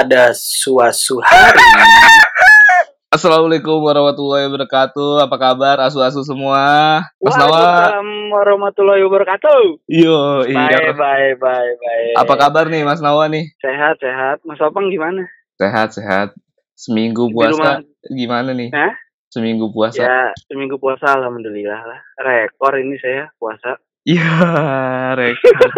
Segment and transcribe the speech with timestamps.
[0.00, 1.60] pada suatu hari.
[3.20, 5.28] Assalamualaikum warahmatullahi wabarakatuh.
[5.28, 7.04] Apa kabar asu-asu semua?
[7.20, 7.52] Mas Nawa.
[7.52, 9.60] Waalaikumsalam warahmatullahi wabarakatuh.
[9.92, 10.56] Yo, iya.
[10.56, 12.14] Baik, baik, baik, baik.
[12.16, 13.52] Apa kabar nih Mas Nawa nih?
[13.60, 14.40] Sehat, sehat.
[14.48, 15.28] Mas Opang gimana?
[15.60, 16.32] Sehat, sehat.
[16.72, 18.72] Seminggu puasa gimana nih?
[18.72, 18.96] Hah?
[19.28, 20.00] Seminggu puasa.
[20.00, 22.00] Ya, seminggu puasa alhamdulillah lah.
[22.16, 23.76] Rekor ini saya puasa.
[24.08, 24.32] Iya,
[25.20, 25.68] rekor.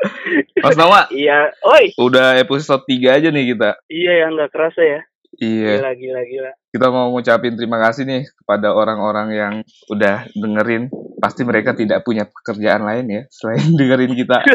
[0.64, 1.92] Mas Nawa, Iya, oi.
[1.96, 3.70] udah episode 3 aja nih kita.
[3.86, 5.00] Iya yang nggak kerasa ya.
[5.32, 6.50] Iya, Gila, gila, gila.
[6.68, 9.54] kita mau ngucapin terima kasih nih kepada orang-orang yang
[9.88, 10.90] udah dengerin.
[11.16, 14.42] Pasti mereka tidak punya pekerjaan lain ya selain dengerin kita.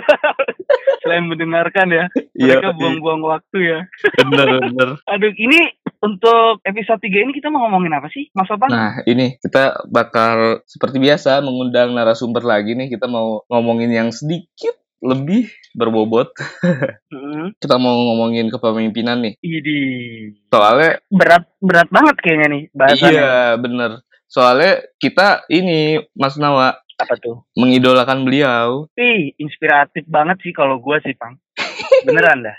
[1.05, 3.79] Selain mendengarkan ya, Iya, mereka buang-buang waktu ya.
[4.25, 4.89] bener bener.
[5.05, 5.69] Aduh, ini
[6.01, 8.73] untuk episode 3 ini kita mau ngomongin apa sih, Mas Opang?
[8.73, 12.89] Nah, ini kita bakal seperti biasa mengundang narasumber lagi nih.
[12.89, 16.31] Kita mau ngomongin yang sedikit lebih berbobot.
[17.11, 17.51] Hmm.
[17.57, 19.33] Kita mau ngomongin kepemimpinan nih.
[19.39, 19.81] Idi.
[20.49, 23.11] Soalnya Berat berat banget kayaknya nih bahasannya.
[23.11, 23.91] iya, bener.
[24.25, 27.43] Soalnya kita ini Mas Nawa Apa tuh?
[27.55, 28.87] mengidolakan beliau.
[28.95, 31.35] Ih, inspiratif banget sih kalau gua sih, Pang.
[32.03, 32.57] Beneran dah.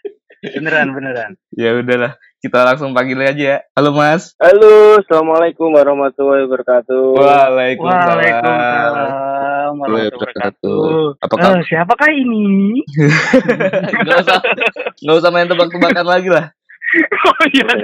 [0.57, 1.33] Beneran, beneran.
[1.57, 3.59] Ya udahlah, kita langsung panggil aja ya.
[3.73, 4.37] Halo Mas.
[4.37, 7.03] Halo, assalamualaikum warahmatullahi wabarakatuh.
[7.17, 8.17] Waalaikumsalam.
[8.21, 9.36] Waalaikumsalam
[9.79, 10.83] warahmatullahi wabarakatuh.
[11.19, 11.63] Apa Eh, kabar?
[11.63, 12.83] siapakah ini?
[14.07, 14.39] Gak usah,
[14.97, 16.45] gak usah main tebak-tebakan lagi lah.
[17.27, 17.67] oh iya.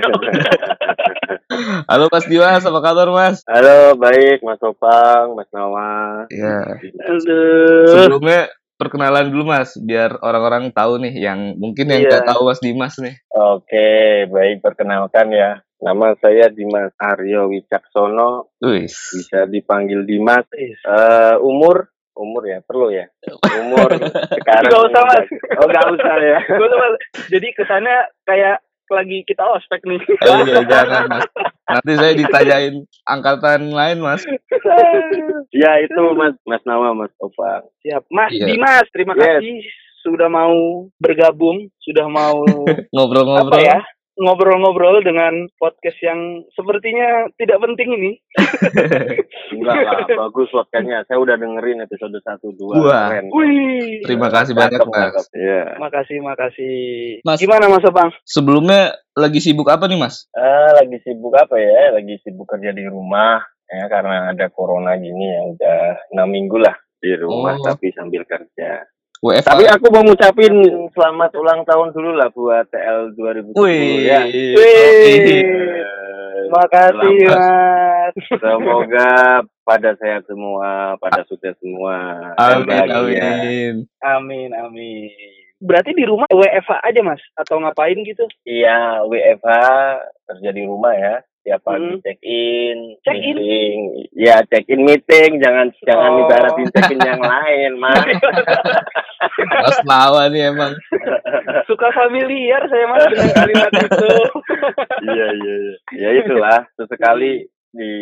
[1.90, 3.36] Halo Mas Dimas, apa kabar Mas?
[3.44, 6.24] Halo, baik Mas Opang, Mas Nawa.
[6.28, 7.86] Ya, Aduh.
[7.90, 12.08] sebelumnya perkenalan dulu Mas, biar orang-orang tahu nih yang mungkin yang Iya.
[12.08, 13.14] nggak tahu Mas Dimas nih.
[13.30, 13.90] Oke,
[14.26, 15.60] baik perkenalkan ya.
[15.82, 18.94] Nama saya Dimas Aryo Wicaksono, Wis.
[19.12, 20.46] bisa dipanggil Dimas.
[20.54, 23.10] Eh, umur, umur ya perlu ya.
[23.60, 23.90] Umur
[24.30, 24.70] sekarang.
[24.70, 25.26] Nggak usah, Mas.
[25.58, 26.38] Oh nggak usah ya.
[26.54, 26.94] Gua tuh, Mas,
[27.26, 29.98] Jadi kesannya kayak lagi kita ospek nih.
[29.98, 31.26] Eh, iya, jangan Mas.
[31.66, 34.22] Nanti saya ditanyain angkatan lain Mas.
[35.50, 37.66] ya itu Mas Mas Nawa, Mas Opang.
[37.82, 38.06] Siap.
[38.06, 38.46] Mas Iya.
[38.46, 39.42] Dimas, terima Yes.
[39.42, 39.58] kasih
[40.02, 40.54] sudah mau
[40.96, 42.38] bergabung, sudah mau
[42.94, 43.58] Ngobrol-ngobrol.
[43.58, 43.82] ya?
[44.12, 48.12] Ngobrol-ngobrol dengan podcast yang sepertinya tidak penting ini.
[49.56, 51.08] Enggak lah, bagus podcastnya.
[51.08, 53.08] Saya udah dengerin episode 1 2 Wah.
[53.08, 53.32] keren.
[53.32, 54.04] Wih.
[54.04, 55.26] Terima kasih banyak Mas.
[55.32, 55.80] Iya.
[55.80, 56.76] Makasih, makasih.
[57.24, 57.40] Mas.
[57.40, 58.12] Gimana Mas Opang?
[58.28, 60.28] Sebelumnya lagi sibuk apa nih Mas?
[60.36, 61.96] Ah, lagi sibuk apa ya?
[61.96, 63.40] Lagi sibuk kerja di rumah
[63.72, 65.80] ya karena ada corona gini ya udah
[66.12, 67.64] enam minggu lah di rumah Oh.
[67.64, 68.84] tapi sambil kerja.
[69.22, 69.54] WFA.
[69.54, 70.50] Tapi aku mau ngucapin
[70.90, 74.10] selamat ulang tahun dulu lah buat TL 2020 Wih.
[74.10, 74.26] ya.
[74.26, 74.58] Wih.
[74.58, 77.18] Eh, Makasih.
[77.30, 78.14] Mas.
[78.28, 79.10] Semoga
[79.62, 82.18] pada sehat semua, pada sukses semua.
[82.34, 83.22] dan Amin, bahagia.
[83.22, 83.74] amin.
[84.02, 85.08] Amin, amin.
[85.62, 88.26] Berarti di rumah WFA aja Mas atau ngapain gitu?
[88.42, 89.48] Iya, WFH
[90.26, 91.22] kerja di rumah ya.
[91.42, 91.98] Tiap pagi Hmm.
[92.00, 93.34] check in, Check in?
[93.34, 93.78] meeting.
[94.14, 96.20] Ya, check in meeting, jangan jangan Oh.
[96.22, 97.98] ibaratin check in yang lain, Mas.
[99.42, 100.70] Mas Nawa nih emang.
[101.68, 104.10] Suka familiar saya Mas dengan kalimat itu.
[105.10, 105.74] iya, iya, iya.
[105.98, 107.42] Ya itulah, sesekali
[107.72, 107.92] di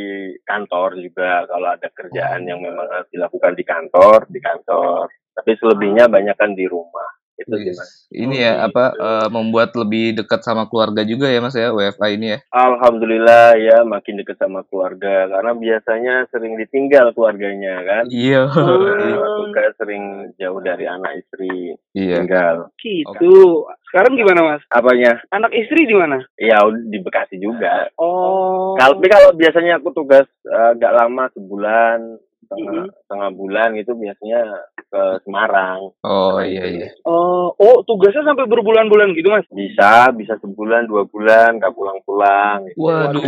[0.42, 5.08] kantor juga kalau ada kerjaan yang memang harus dilakukan di kantor, di kantor.
[5.32, 7.08] Tapi selebihnya banyak kan di rumah.
[7.42, 7.90] Itu sih, Mas.
[8.14, 12.26] Ini ya apa eh, membuat lebih dekat sama keluarga juga ya Mas ya WFA ini
[12.36, 12.38] ya.
[12.54, 18.04] Alhamdulillah ya makin dekat sama keluarga karena biasanya sering ditinggal keluarganya kan.
[18.06, 18.46] Iya.
[19.42, 22.22] Suka sering jauh dari anak istri Iya.
[22.22, 22.70] tinggal.
[22.78, 23.66] Gitu.
[23.90, 24.62] Sekarang gimana Mas?
[24.70, 25.18] Apanya?
[25.34, 26.22] Anak istri di mana?
[26.38, 27.90] Ya di Bekasi juga.
[27.98, 28.78] Oh.
[28.78, 32.90] Kalau tapi kalau biasanya aku tugas eh, nggak lama sebulan setengah, Mhm.
[32.98, 34.40] setengah bulan gitu biasanya
[34.84, 35.94] ke Semarang.
[36.02, 36.88] Oh iya iya.
[37.06, 39.46] Oh, oh tugasnya sampai berbulan-bulan gitu Mas?
[39.48, 42.66] Bisa bisa sebulan dua bulan nggak pulang-pulang.
[42.66, 42.82] Gitu.
[42.82, 43.22] Waduh.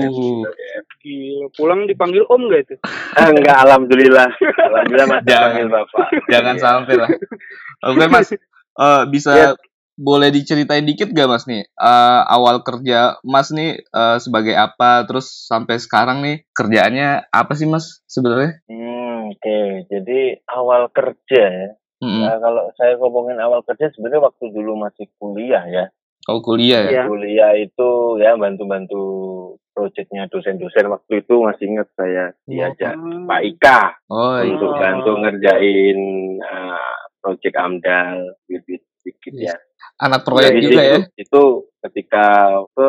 [0.99, 2.75] Gila, pulang dipanggil Om gak itu?
[3.13, 4.29] Eh, enggak alhamdulillah.
[4.41, 5.45] Alhamdulillah masih Jangan.
[5.45, 6.07] panggil Bapak.
[6.29, 6.63] Jangan Iya.
[6.63, 7.11] sampai lah.
[7.85, 8.29] Oke Mas,
[8.73, 9.51] Eh, bisa Iya.
[9.93, 15.29] boleh diceritain dikit gak Mas nih Eh, awal kerja Mas nih eh, sebagai apa terus
[15.45, 18.65] sampai sekarang nih kerjaannya apa sih Mas sebenarnya?
[18.65, 19.02] Hmm,
[19.33, 19.59] oke.
[19.89, 20.19] Jadi
[20.49, 21.71] awal kerja ya.
[22.03, 22.23] Mm-mm.
[22.27, 25.87] Nah, kalau saya ngomongin awal kerja sebenarnya waktu dulu masih kuliah ya.
[26.27, 26.91] Oh kuliah ya?
[26.91, 27.03] Iya.
[27.07, 29.03] Kuliah itu ya bantu-bantu
[29.73, 33.25] proyeknya dosen-dosen waktu itu masih ingat saya diajak Hmm.
[33.25, 34.53] Pak Ika Oh iya.
[34.55, 34.79] untuk Oh.
[34.79, 35.99] bantu ngerjain
[36.45, 39.55] uh, proyek AMDAL gitu sedikit ya.
[39.99, 40.97] Anak proyek Dari juga ya?
[40.97, 41.43] situ- Itu
[41.81, 42.25] ketika
[42.69, 42.89] ke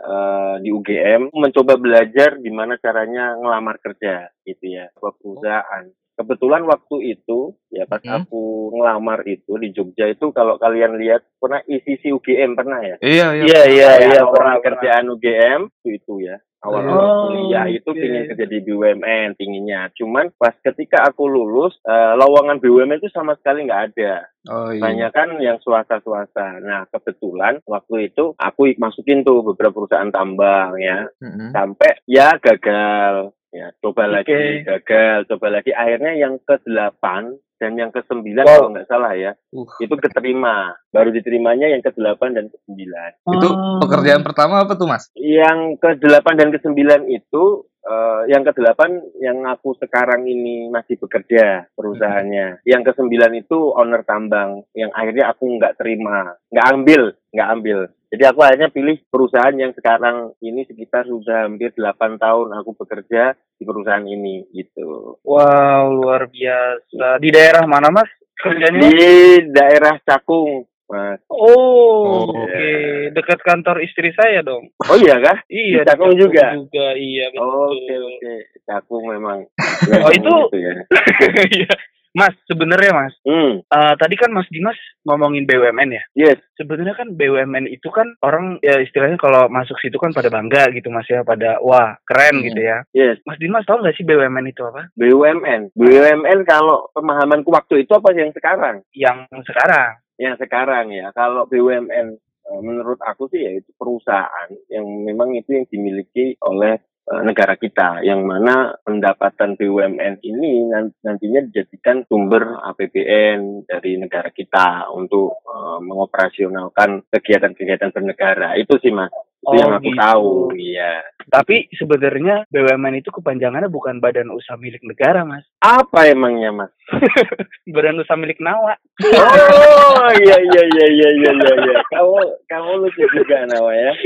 [0.00, 5.86] uh, di UGM mencoba belajar gimana caranya ngelamar kerja gitu ya, ke perusahaan.
[6.14, 8.26] kebetulan waktu itu ya pas Hmm.
[8.26, 13.26] aku ngelamar itu di Jogja itu kalau kalian lihat pernah ICC UGM pernah ya Iya,
[13.32, 13.44] iya.
[13.46, 14.64] Iya iya iya orang pernah pernah.
[14.66, 17.94] kerjaan UGM itu itu ya awal Oh, awal kuliah itu oke.
[17.94, 23.38] pingin kerja di BUMN pinginnya cuman pas ketika aku lulus eh, lowongan BUMN itu sama
[23.38, 24.80] sekali nggak ada Oh iya.
[24.80, 30.74] banyak kan yang swasta swasta nah kebetulan waktu itu aku masukin tuh beberapa perusahaan tambang
[30.80, 31.52] ya Mm-mm.
[31.52, 34.12] sampai ya gagal ya coba Oke.
[34.12, 38.54] lagi gagal coba lagi akhirnya yang ke delapan dan yang ke sembilan Wow.
[38.56, 39.66] kalau nggak salah ya Uh.
[39.78, 40.54] itu keterima
[40.88, 43.78] baru diterimanya yang ke delapan dan ke sembilan Itu Oh.
[43.78, 45.10] pekerjaan pertama apa tuh, Mas?
[45.14, 47.44] yang ke delapan dan ke sembilan itu
[47.80, 53.56] eh, yang ke delapan yang aku sekarang ini masih bekerja perusahaannya yang ke sembilan itu
[53.72, 57.78] owner tambang yang akhirnya aku nggak terima nggak ambil nggak ambil
[58.08, 63.22] jadi aku akhirnya pilih perusahaan yang sekarang ini sekitar sudah hampir 8 tahun aku bekerja
[63.54, 67.18] di perusahaan ini gitu Wow luar biasa.
[67.18, 68.80] Di daerah mana mas kerjanya?
[68.80, 69.04] di
[69.50, 72.48] daerah Cakung mas Oh, Oh.
[72.48, 72.72] oke.
[73.10, 74.72] Dekat kantor istri saya dong.
[74.80, 75.82] oh iya kah Iya.
[75.82, 76.54] Di Cakung juga?
[76.54, 77.44] Juga iya betul.
[77.68, 78.32] oke oke
[78.64, 79.38] Cakung memang
[80.00, 80.74] Oh, itu- Gitu ya.
[82.18, 84.74] Mas, sebenarnya Mas, hmm eh, tadi kan Mas Dimas
[85.06, 86.02] ngomongin BUMN ya.
[86.14, 90.74] yes Sebenarnya kan BUMN itu kan orang ya istilahnya kalau masuk situ kan pada bangga
[90.74, 92.44] gitu Mas ya, pada wah keren Hmm.
[92.44, 92.82] gitu ya.
[92.90, 94.90] yes Mas Dimas tahu nggak sih BUMN itu apa?
[94.92, 95.72] BUMN.
[95.72, 98.82] BUMN kalau pemahamanku waktu itu apa yang sekarang?
[98.90, 100.02] Yang sekarang.
[100.18, 101.14] Yang sekarang ya.
[101.14, 106.87] Kalau BUMN eh, menurut aku sih yaitu perusahaan yang memang itu yang dimiliki oleh eh,
[107.24, 114.92] negara kita yang mana pendapatan BUMN ini nan- nantinya dijadikan sumber APBN dari negara kita
[114.92, 118.56] untuk eh, mengoperasionalkan kegiatan-kegiatan bernegara.
[118.60, 119.96] Itu sih mas itu Oh, yang aku gitu.
[119.96, 120.92] tahu iya
[121.28, 125.46] Tapi sebenarnya BUMN itu kepanjangannya bukan badan usaha milik negara Mas.
[125.60, 126.72] apa emangnya mas
[127.68, 128.74] Badan usaha milik Nawa.
[129.04, 131.76] Oh iya iya iya iya iya iya iya.
[131.86, 133.92] Kamu kamu lucu juga Nawa ya.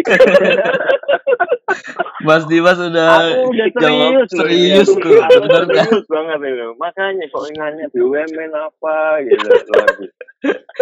[2.23, 5.31] Mas Dimas udah Aku udah jawab serius serius tuh, kan?
[5.67, 6.69] serius banget itu.
[6.77, 9.49] Makanya kok nanya BUMN apa gitu.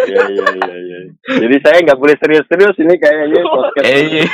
[0.01, 0.99] Iya iya iya iya.
[1.21, 3.85] Jadi saya nggak boleh serius-serius ini kayaknya podcast.
[3.85, 4.25] Eh, iya.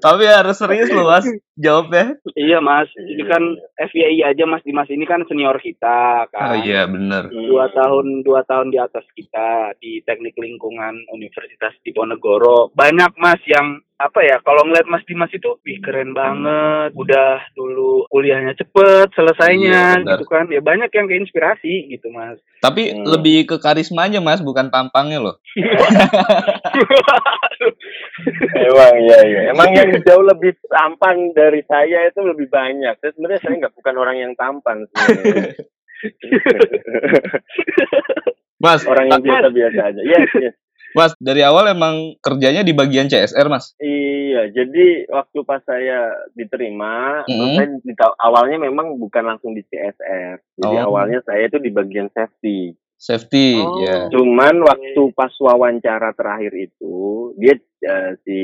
[0.00, 1.26] Tapi harus serius loh, Mas.
[1.54, 2.16] Jawabnya.
[2.34, 3.42] Iya Mas, ini kan
[3.78, 6.54] FYI aja Mas Dimas ini kan senior kita kan.
[6.54, 7.28] Oh iya, bener.
[7.28, 7.46] Hmm.
[7.50, 12.72] Dua tahun dua tahun di atas kita di Teknik Lingkungan Universitas Diponegoro.
[12.72, 18.04] Banyak Mas yang apa ya kalau ngeliat Mas Dimas itu wih keren banget udah dulu
[18.10, 20.18] kuliahnya cepet selesainya Iya, benar.
[20.18, 23.04] gitu kan ya banyak yang keinspirasi gitu Mas Tapi Hmm.
[23.04, 25.36] lebih ke karismanya, Mas, bukan tampangnya loh.
[28.56, 29.40] Emang iya iya.
[29.52, 32.96] Emang yang jauh lebih tampan dari saya itu lebih banyak.
[32.98, 34.88] Saya sebenarnya saya nggak bukan orang yang tampan.
[38.64, 40.00] Mas, orang yang biasa-biasa aja.
[40.00, 40.56] Yes, yes.
[40.94, 43.74] Mas, dari awal emang kerjanya di bagian CSR, Mas.
[43.82, 46.06] Iya, jadi waktu pas saya
[46.38, 47.34] diterima, Mhm.
[47.34, 50.38] terus saya dita- awalnya memang bukan langsung di CSR.
[50.54, 50.86] Jadi Oh.
[50.94, 52.78] awalnya saya itu di bagian safety.
[52.94, 53.82] Safety, Oh.
[53.82, 54.06] ya.
[54.08, 56.94] Cuman waktu pas wawancara terakhir itu,
[57.36, 58.38] dia eh, si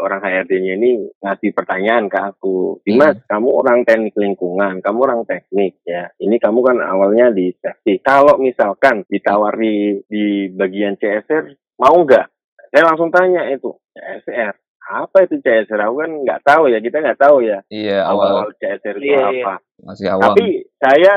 [0.00, 5.76] orang HRD-nya ini ngasih pertanyaan ke aku, Dimas, kamu orang teknik lingkungan, kamu orang teknik
[5.84, 6.08] ya.
[6.16, 8.00] Ini kamu kan awalnya di safety.
[8.00, 11.44] Kalau misalkan ditawari di bagian CSR,
[11.76, 12.26] mau nggak?
[12.68, 14.54] Saya langsung tanya itu, CSR.
[14.86, 15.80] Apa itu CSR?
[15.82, 19.18] Aku kan nggak tahu ya, kita nggak tahu ya Iya, awal awal CSR itu Iya,
[19.30, 19.42] iya.
[19.42, 19.54] apa.
[19.82, 20.22] masih awal.
[20.30, 20.46] Tapi
[20.76, 21.14] saya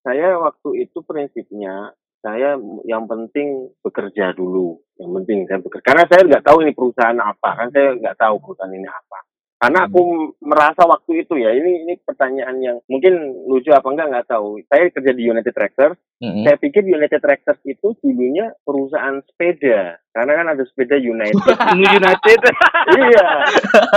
[0.00, 4.78] saya waktu itu prinsipnya saya yang penting bekerja dulu.
[4.96, 5.84] Yang penting saya bekerja.
[5.84, 7.48] Karena saya nggak tahu ini perusahaan apa.
[7.56, 9.18] Kan saya nggak tahu perusahaan ini apa.
[9.58, 13.14] Karena aku m- merasa waktu itu ya ini ini pertanyaan yang mungkin
[13.46, 14.58] lucu apa enggak nggak tahu.
[14.66, 15.98] Saya kerja di United Tractors.
[16.22, 16.46] Mm-mm.
[16.46, 19.98] Saya pikir United Tractors itu dulunya perusahaan sepeda.
[20.12, 21.56] Karena kan ada sepeda United.
[21.98, 22.40] United
[23.00, 23.28] iya.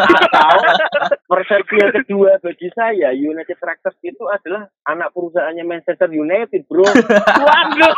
[0.10, 0.58] Atau
[1.28, 6.88] persepsi yang kedua bagi saya, United Tractors itu adalah anak perusahaannya Manchester United, bro.
[6.88, 7.96] waduh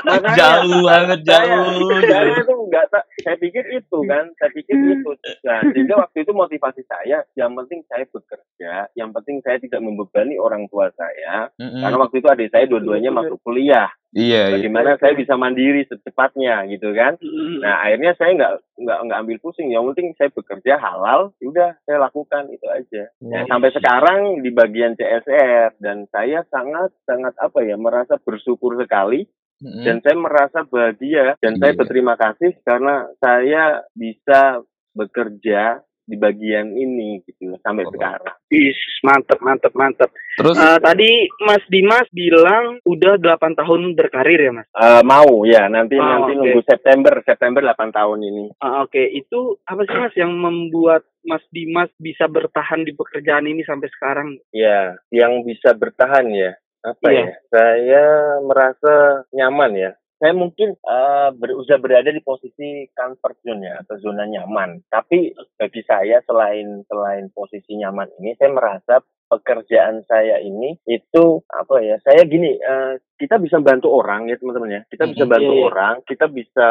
[0.00, 1.92] Makanya Jauh banget, jauh.
[2.08, 5.10] saya itu enggak tak, saya pikir itu kan, saya pikir itu.
[5.44, 10.40] Nah, sehingga waktu itu motivasi saya, yang penting saya bekerja, yang penting saya tidak membebani
[10.40, 11.84] orang tua saya, Mm-mm.
[11.84, 13.88] karena waktu itu adik saya dua-duanya masuk kuliah.
[14.10, 14.58] Iya, iya.
[14.58, 17.14] Bagaimana saya bisa mandiri secepatnya, gitu kan?
[17.62, 19.70] Nah akhirnya saya nggak nggak nggak ambil pusing.
[19.70, 23.02] Yang penting saya bekerja halal, udah saya lakukan itu aja.
[23.22, 23.54] Ya, Wow.
[23.54, 29.30] sampai sekarang di bagian CSR dan saya sangat sangat apa ya merasa bersyukur sekali
[29.60, 31.78] dan saya merasa bahagia dan saya Iya.
[31.78, 37.94] berterima kasih karena saya bisa bekerja di bagian ini gitu sampai Oh.
[37.94, 38.34] sekarang.
[38.50, 40.10] Is, mantep, mantep, mantep.
[40.34, 44.66] Terus Eh, tadi Mas Dimas bilang udah 8 tahun berkarir ya Mas?
[44.68, 46.38] Eh, mau ya nanti Oh, nanti oke.
[46.42, 48.44] nunggu September September 8 tahun ini.
[48.58, 53.62] Ah, Oke, itu apa sih Mas yang membuat Mas Dimas bisa bertahan di pekerjaan ini
[53.62, 54.34] sampai sekarang?
[54.50, 56.58] Ya, yang bisa bertahan ya.
[56.80, 57.20] Apa Iya.
[57.20, 57.26] ya?
[57.46, 58.04] Saya
[58.40, 58.94] merasa
[59.30, 59.92] nyaman ya.
[60.20, 64.84] Saya mungkin eh, ber, sudah berada di posisi comfort zone ya atau zona nyaman.
[64.92, 69.00] Tapi bagi saya selain selain posisi nyaman ini, saya merasa
[69.30, 71.96] pekerjaan saya ini itu apa ya?
[72.04, 74.82] Saya gini, eh, kita bisa bantu orang ya teman-teman ya.
[74.92, 75.66] Kita bisa bantu iya, iya.
[75.72, 76.66] orang, kita bisa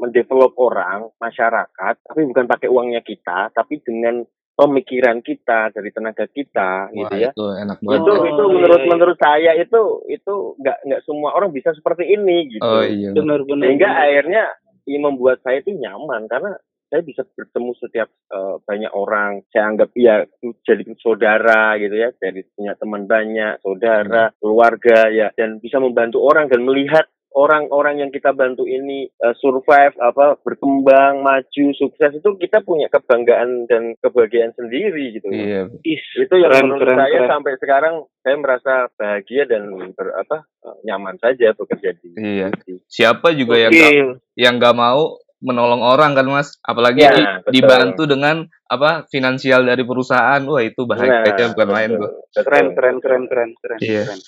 [0.00, 4.24] mendevelop orang, masyarakat, tapi bukan pakai uangnya kita, tapi dengan
[4.56, 8.00] pemikiran kita dari tenaga kita gitu Wah, ya itu enak banget.
[8.00, 8.88] itu Oh, itu iya, menurut iya.
[8.88, 13.12] menurut saya itu itu nggak nggak semua orang bisa seperti ini gitu Oh iya.
[13.12, 13.62] Benar-benar.
[13.62, 14.44] sehingga akhirnya
[14.84, 19.90] ini membuat saya itu nyaman karena saya bisa bertemu setiap eh, banyak orang saya anggap
[19.92, 20.22] ya
[20.62, 26.46] jadi saudara gitu ya jadi punya teman banyak saudara keluarga ya dan bisa membantu orang
[26.46, 27.04] dan melihat
[27.36, 33.68] orang-orang yang kita bantu ini eh, survive apa berkembang maju sukses itu kita punya kebanggaan
[33.68, 35.62] dan kebahagiaan sendiri gitu loh Iya.
[35.82, 37.30] Is, itu yang keren, menurut keren, saya keren.
[37.30, 39.62] sampai sekarang saya merasa bahagia dan
[39.92, 42.48] ber, apa eh, nyaman saja bekerja di Iya.
[42.58, 44.08] di- Siapa juga yang nggak Gokil.
[44.34, 45.02] yang nggak mau
[45.36, 50.82] menolong orang kan mas apalagi Ya, di- dibantu dengan apa finansial dari perusahaan wah itu
[50.82, 52.42] bahagianya Nah, bukan betul, tuh betul.
[52.42, 53.78] Keren, keren, keren, keren, keren.
[53.78, 54.02] Iya.
[54.08, 54.20] keren.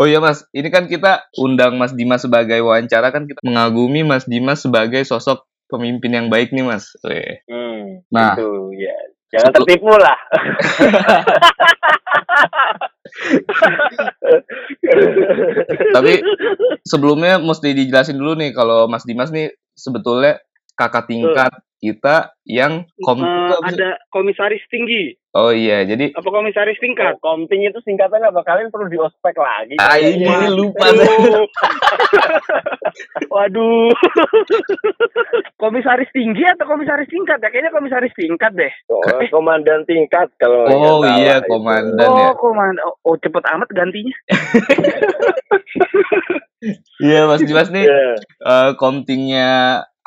[0.00, 4.24] Oh iya mas ini kan kita undang mas Dimas sebagai wawancara kan kita mengagumi mas
[4.24, 7.44] Dimas sebagai sosok pemimpin yang baik nih mas Weh.
[7.44, 8.32] Hmm, Nah.
[8.34, 8.96] itu ya
[9.30, 10.16] jangan Satu- tertipu lah
[15.92, 16.12] tapi
[16.82, 20.38] sebelumnya mesti dijelasin dulu nih kalau mas Dimas nih sebetulnya
[20.80, 25.14] kakak tingkat kita yang kom Eh, ada komisaris tinggi.
[25.30, 27.14] oh iya jadi Apa komisaris tingkat?
[27.18, 30.48] komting itu singkatan apa kalian perlu di ospek lagi ah ini kayaknya.
[30.50, 31.46] lupa Aduh.
[33.30, 33.88] Waduh.
[35.56, 37.38] komisaris tinggi atau komisaris tingkat?
[37.38, 38.70] Ya kayaknya komisaris tingkat deh.
[38.86, 41.48] Oh, komandan tingkat kalau oh iya itu.
[41.48, 42.74] komandan ya Oh, koman.
[42.82, 44.14] Oh, oh, cepet amat gantinya.
[47.00, 48.14] iya mas Dimas nih Iya.
[48.42, 49.48] eh komtingnya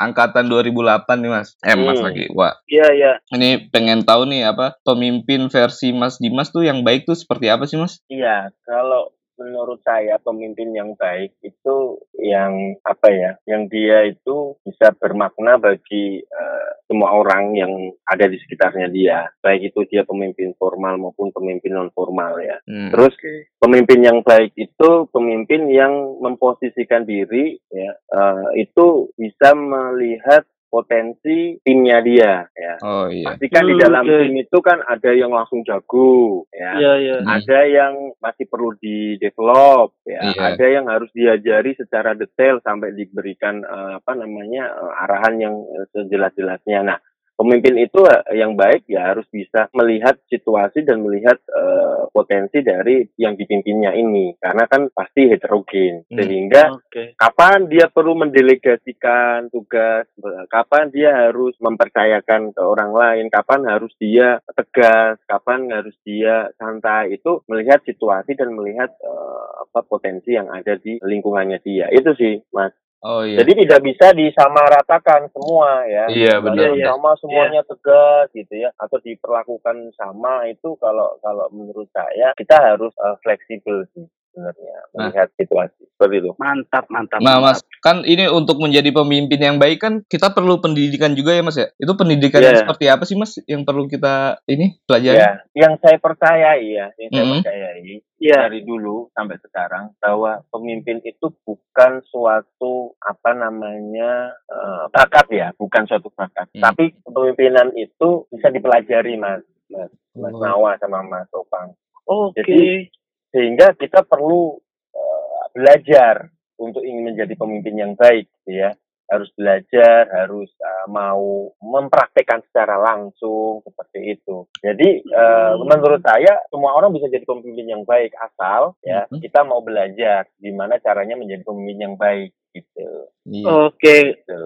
[0.04, 2.06] angkatan 2008 nih mas eh mas Hmm.
[2.06, 3.12] lagi wah Iya, iya.
[3.32, 7.64] ini pengen tahu nih apa pemimpin versi mas Dimas tuh yang baik tuh seperti apa
[7.64, 9.10] sih mas Iya, kalau
[9.44, 16.24] menurut saya pemimpin yang baik itu yang apa ya, yang dia itu bisa bermakna bagi
[16.24, 17.74] eh, semua orang yang
[18.08, 22.58] ada di sekitarnya dia, baik itu dia pemimpin formal maupun pemimpin non formal ya.
[22.64, 22.96] Hmm.
[22.96, 23.14] Terus
[23.60, 32.02] pemimpin yang baik itu pemimpin yang memposisikan diri ya eh, itu bisa melihat potensi timnya
[32.02, 32.74] dia ya.
[32.82, 34.18] oh iya Pastikan di Hmm, dalam oke.
[34.18, 37.16] tim itu kan ada yang langsung jago ya Iya, iya.
[37.22, 37.30] Hmm.
[37.30, 40.42] ada yang masih perlu di develop ya Iya.
[40.50, 45.86] ada yang harus diajari secara detail sampai diberikan eh, apa namanya eh, arahan yang eh,
[45.94, 46.98] sejelas-jelasnya nah
[47.36, 53.06] pemimpin itu eh, yang baik ya harus bisa melihat situasi dan melihat eh, potensi dari
[53.20, 56.18] yang dipimpinnya ini karena kan pasti heterogen Hmm.
[56.20, 57.18] sehingga Oke.
[57.18, 60.06] kapan dia perlu mendelegasikan tugas,
[60.50, 67.18] kapan dia harus mempercayakan ke orang lain, kapan harus dia tegas, kapan harus dia santai
[67.18, 71.90] itu melihat situasi dan melihat eh, apa potensi yang ada di lingkungannya dia.
[71.90, 72.74] Itu sih, Mas.
[73.04, 76.06] Oh iya Jadi tidak bisa disamaratakan semua ya.
[76.08, 76.72] Iya, benar.
[76.72, 82.56] Kalau sama semuanya tegas gitu ya atau diperlakukan sama itu kalau kalau menurut saya kita
[82.56, 85.10] harus eh, fleksibel sih sebenarnya Nah.
[85.10, 86.32] melihat situasi seperti itu.
[86.38, 87.22] Mantap, mantap.
[87.22, 87.46] Nah, mantap.
[87.54, 91.58] Mas, kan ini untuk menjadi pemimpin yang baik kan kita perlu pendidikan juga ya, Mas
[91.58, 91.70] ya.
[91.78, 92.62] Itu pendidikan yang Iya.
[92.66, 95.18] seperti apa sih, Mas, yang perlu kita ini pelajari?
[95.18, 97.34] Ya, yang saya percayai ya, yang saya Mm-mm.
[97.42, 98.38] percayai Iya.
[98.46, 105.86] dari dulu sampai sekarang bahwa pemimpin itu bukan suatu apa namanya eh, bakat ya, bukan
[105.86, 106.50] suatu bakat.
[106.54, 106.62] Hmm.
[106.64, 110.42] Tapi kepemimpinan itu bisa dipelajari mas, mas, mas Oh.
[110.42, 111.74] Nawa sama mas Topang.
[112.06, 112.40] Oke.
[112.40, 113.03] Jadi-
[113.34, 114.56] Sehingga kita perlu
[114.94, 118.72] eh, belajar untuk ingin menjadi pemimpin yang baik, gitu ya.
[119.04, 124.46] Harus belajar, harus eh, mau mempraktekkan secara langsung seperti itu.
[124.62, 125.66] Jadi eh, Hmm.
[125.66, 129.20] menurut saya semua orang bisa jadi pemimpin yang baik asal ya Mhm.
[129.20, 132.90] kita mau belajar gimana caranya menjadi pemimpin yang baik gitu.
[133.28, 133.46] Iya.
[133.70, 133.98] Oke.
[134.16, 134.42] gitu.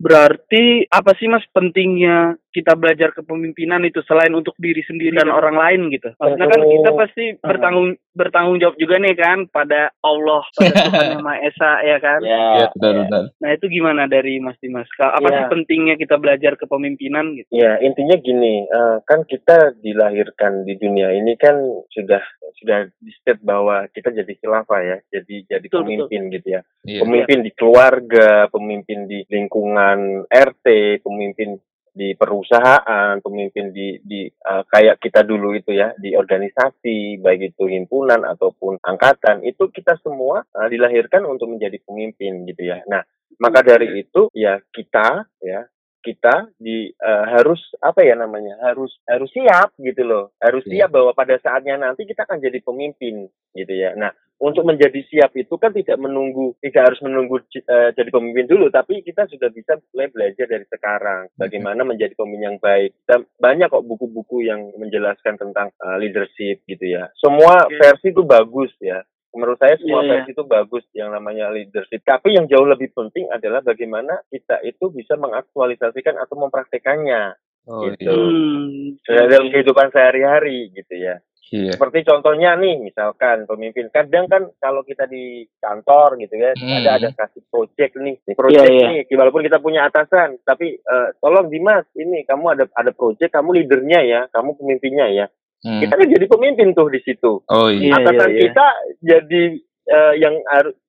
[0.00, 5.54] Berarti apa sih Mas pentingnya kita belajar kepemimpinan itu selain untuk diri sendiri dan orang
[5.54, 6.10] lain gitu?
[6.18, 11.06] Maksudnya kan Tentu- kita pasti bertanggung bertanggung jawab juga nih kan pada Allah, pada Tuhan
[11.14, 12.20] Yang Maha Esa ya kan?
[12.20, 13.22] Ya, Iya, benar benar.
[13.38, 14.90] Nah itu gimana dari Mas Dimas?
[14.98, 15.36] Apa Ya.
[15.36, 17.46] sih pentingnya kita belajar kepemimpinan gitu?
[17.50, 21.54] Ya, intinya gini, eh, kan kita dilahirkan di dunia ini kan
[21.88, 22.18] sudah
[22.58, 26.60] sudah di state bahwa kita jadi khilafah ya, jadi jadi Betul, pemimpin gitu ya.
[26.82, 27.00] Iya.
[27.00, 30.66] Pemimpin di keluarga, pemimpin di lingkungan RT,
[31.00, 31.56] pemimpin
[31.92, 37.66] di perusahaan, pemimpin di di eh, kayak kita dulu itu ya, di organisasi, baik itu
[37.66, 42.80] himpunan ataupun angkatan, itu kita semua eh, dilahirkan untuk menjadi pemimpin gitu ya.
[42.86, 43.02] Nah,
[43.40, 45.64] maka dari itu ya kita ya
[46.00, 50.88] kita di eh, harus apa ya namanya harus harus siap gitu loh harus Iya.
[50.88, 54.08] siap bahwa pada saatnya nanti kita akan jadi pemimpin gitu ya nah
[54.40, 59.04] untuk menjadi siap itu kan tidak menunggu tidak harus menunggu eh, jadi pemimpin dulu tapi
[59.04, 63.84] kita sudah bisa mulai belajar dari sekarang bagaimana menjadi pemimpin yang baik kita banyak kok
[63.84, 69.78] buku-buku yang menjelaskan tentang eh, leadership gitu ya semua versi itu bagus ya menurut saya
[69.78, 70.12] semua Iya, iya.
[70.18, 72.02] versi itu bagus yang namanya leadership.
[72.02, 77.38] Tapi yang jauh lebih penting adalah bagaimana kita itu bisa mengaktualisasikan atau mempraktekannya
[77.70, 78.10] Oh gitu.
[78.10, 78.14] iya.
[78.16, 79.28] Hmm.
[79.30, 81.20] dalam kehidupan sehari-hari gitu ya.
[81.50, 81.74] Iya.
[81.74, 86.78] Seperti contohnya nih, misalkan pemimpin kadang kan kalau kita di kantor gitu ya, Hmm.
[86.78, 91.08] ada ada kasih project nih, nih project Iya, nih, walaupun kita punya atasan, tapi eh,
[91.18, 95.26] tolong Dimas, ini kamu ada ada project, kamu leadernya ya, kamu pemimpinnya ya.
[95.60, 95.82] Hmm.
[95.82, 97.92] Kita kan jadi pemimpin tuh di situ Oh iya.
[97.92, 98.42] Iya, atasan iya, iya.
[98.48, 98.66] kita
[99.04, 99.42] jadi
[99.90, 100.34] eh, yang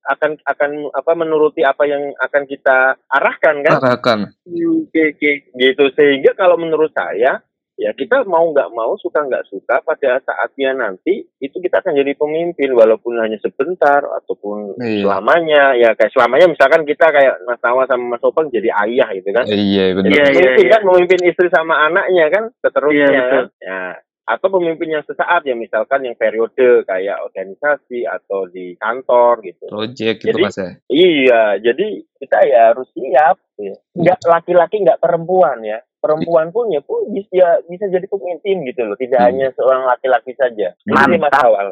[0.08, 4.18] akan akan apa menuruti apa yang akan kita arahkan kan Arahkan.
[4.48, 5.30] Oke, oke.
[5.58, 7.42] gitu sehingga kalau menurut saya
[7.82, 12.14] ya kita mau nggak mau suka nggak suka pada saatnya nanti itu kita akan jadi
[12.14, 15.02] pemimpin walaupun hanya sebentar ataupun Iya.
[15.02, 19.28] selamanya ya kayak selamanya misalkan kita kayak Mas Tawa sama Mas Opang jadi ayah gitu
[19.28, 20.08] kan Iya benar.
[20.08, 20.30] Iya, iya.
[20.32, 23.44] memimpin kan memimpin istri sama anaknya kan seterusnya Iya, kan.
[23.58, 23.82] ya
[24.22, 30.16] atau pemimpin yang sesaat ya misalkan yang periode kayak organisasi atau di kantor gitu Project
[30.22, 30.70] gitu Jadi- mas ya.
[30.86, 31.86] iya jadi
[32.16, 33.74] kita ya harus siap ya.
[33.92, 38.98] nggak laki-laki nggak perempuan ya perempuan pun ya pun bisa bisa jadi pemimpin gitu loh
[38.98, 39.28] tidak Hmm.
[39.30, 41.40] hanya seorang laki-laki saja mas Mantap.
[41.40, 41.70] awal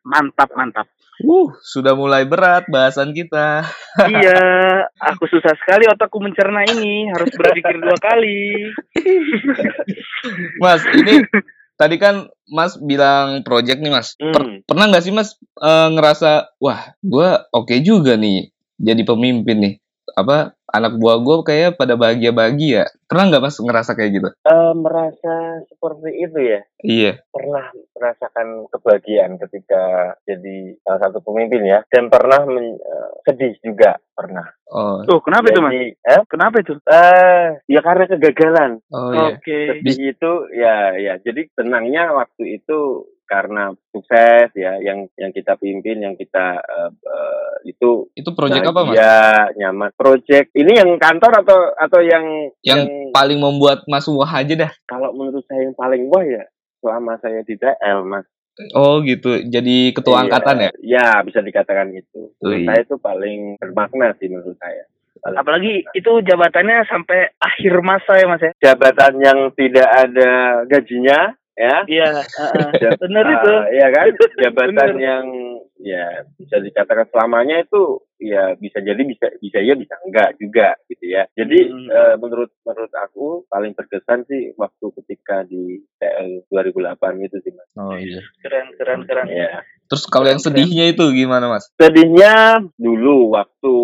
[0.00, 0.88] Mantap, mantap.
[1.20, 3.68] Uh, sudah mulai berat bahasan kita.
[4.08, 4.40] iya,
[4.96, 7.12] aku susah sekali otakku mencerna ini.
[7.12, 8.72] Harus berpikir dua kali.
[10.62, 11.24] Mas, ini
[11.76, 14.16] tadi kan Mas bilang project nih Mas.
[14.16, 14.64] Per- Hmm.
[14.64, 19.74] pernah nggak sih Mas eh, ngerasa, wah, gua oke juga nih jadi pemimpin nih.
[20.10, 22.86] Apa anak buah gue kayak pada bahagia-bahagia.
[23.04, 24.28] Pernah nggak Mas ngerasa kayak gitu?
[24.40, 25.34] Eh, merasa
[25.66, 27.12] seperti itu ya Iya.
[27.28, 29.82] pernah merasakan kebahagiaan ketika
[30.24, 35.50] jadi salah satu pemimpin ya dan pernah men- eh, sedih juga pernah Oh, Tuh, kenapa
[35.50, 35.72] itu, Mas?
[35.74, 36.72] Jadi, eh, Kenapa itu?
[36.78, 39.34] eh, ya karena kegagalan oh iya.
[39.34, 39.60] Oke.
[39.76, 42.78] sedih itu ya ya jadi tenangnya waktu itu
[43.26, 48.80] karena sukses ya yang yang kita pimpin yang kita eh, eh, itu Itu project apa
[48.82, 48.94] Mas?
[48.94, 49.18] ya
[49.54, 52.24] nyaman project ini yang kantor atau atau yang
[52.60, 54.72] Yang paling membuat Mas wah aja dah.
[54.84, 56.44] kalau menurut saya yang paling wah ya
[56.78, 58.24] selama saya di DL mas
[58.70, 59.40] Oh gitu.
[59.42, 60.70] Jadi ketua Iya, angkatan ya?
[60.82, 62.66] ya bisa dikatakan itu menurut Wih.
[62.66, 64.84] saya itu paling bermakna sih menurut saya
[65.20, 68.52] Apalagi itu jabatannya sampai akhir masa ya, Mas ya?
[68.62, 70.30] jabatan yang tidak ada
[70.64, 71.18] gajinya
[71.52, 72.08] ya Iya,
[72.40, 72.68] heeh.
[72.78, 73.52] Ja- bener Ah, itu.
[73.70, 74.06] Iya kan?
[74.42, 74.92] Jabatan Bener.
[74.96, 75.24] yang
[75.80, 77.82] ya bisa dikatakan selamanya itu
[78.16, 81.24] ya bisa jadi bisa bisa ya bisa enggak juga gitu ya.
[81.32, 81.88] Jadi Hmm.
[81.88, 87.70] eh, menurut menurut aku paling berkesan sih waktu ketika di TL 2008 gitu sih Mas.
[87.74, 88.20] Oh iya.
[88.38, 89.26] Keren, keren, keren.
[89.26, 89.64] Ya.
[89.86, 91.66] Terus kalau yang sedihnya itu gimana Mas?
[91.74, 93.74] Sedihnya dulu waktu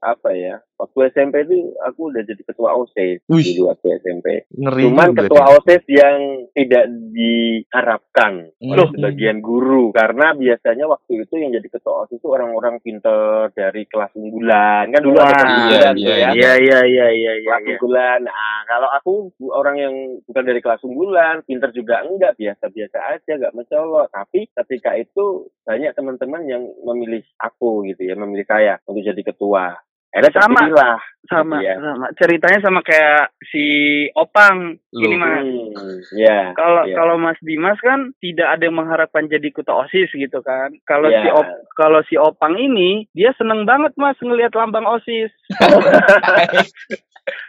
[0.00, 0.58] apa ya?
[0.76, 3.44] Waktu SMP itu aku udah jadi ketua OSIS Wih.
[3.54, 4.44] dulu waktu SMP.
[4.50, 5.52] Ngeri Cuman juga ketua nih.
[5.54, 6.18] OSIS yang
[6.52, 8.92] tidak diharapkan oleh Hmm.
[8.92, 14.14] sebagian guru karena biasanya waktu itu yang jadi ketua OSIS itu orang-orang pinter dari kelas
[14.14, 14.94] unggulan.
[14.94, 16.14] Kan dulu ada Wah, kelas unggulan iya, tuh ya.
[16.14, 17.48] iya, Iya, iya, iya, iya, iya.
[17.50, 18.18] kelas unggulan.
[18.22, 19.12] Nah kalau aku
[19.50, 19.94] orang yang
[20.28, 24.06] bukan dari kelas unggulan pinter juga enggak biasa-biasa aja enggak mencolok.
[24.14, 29.74] Tapi ketika itu banyak teman-teman yang memilih aku gitu ya memilih saya untuk jadi ketua
[30.16, 30.60] Akhirnya Sama.
[30.64, 31.74] terpilihlah Sama, Iya.
[31.82, 32.06] sama.
[32.22, 33.66] Ceritanya sama kayak si
[34.14, 34.78] Opang.
[34.94, 35.18] Ini Loh.
[35.18, 35.42] Mas.
[35.42, 36.94] Hmm, ya Kalau iya.
[36.94, 40.70] kalau Mas Dimas kan tidak ada yang mengharapkan jadi ketua OSIS gitu kan.
[40.86, 41.20] Kalau Iya.
[41.20, 45.34] si Op kalau si Opang ini dia seneng banget Mas ngelihat lambang OSIS.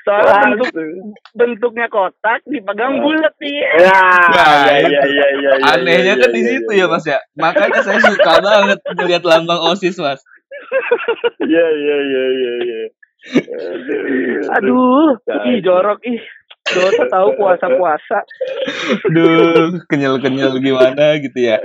[0.01, 0.69] Soalnya Wah, bentuk
[1.37, 3.61] bentuknya kotak dipegang bulat nih.
[3.77, 3.93] Ya,
[4.33, 6.79] Nah, ya, ya, ya, ya, ya, Anehnya ya, kan ya, di ya, situ ya.
[6.81, 7.19] ya Mas ya.
[7.37, 10.17] Makanya saya suka banget melihat lambang OSIS Mas.
[11.43, 12.81] Iya, iya, iya, iya, iya.
[14.57, 15.17] Aduh,
[15.49, 16.21] ih jorok ih.
[16.67, 18.19] Dosa tahu puasa-puasa.
[19.07, 21.57] Duh, kenyal-kenyal gimana gitu ya.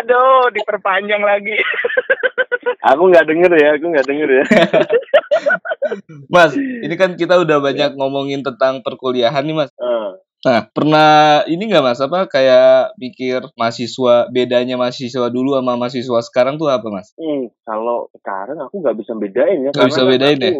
[0.00, 1.56] Aduh, diperpanjang lagi.
[2.92, 4.44] Aku nggak denger ya, aku nggak denger ya.
[6.26, 9.70] Mas, ini kan kita udah banyak ngomongin tentang perkuliahan nih, Mas.
[9.78, 10.10] Eh,
[10.42, 16.58] Nah, pernah ini nggak Mas apa kayak pikir mahasiswa bedanya mahasiswa dulu sama mahasiswa sekarang
[16.58, 17.14] tuh apa, Mas?
[17.14, 19.70] hmm, kalau sekarang aku nggak bisa bedain ya.
[19.70, 20.52] Nggak bisa kan bedain ya?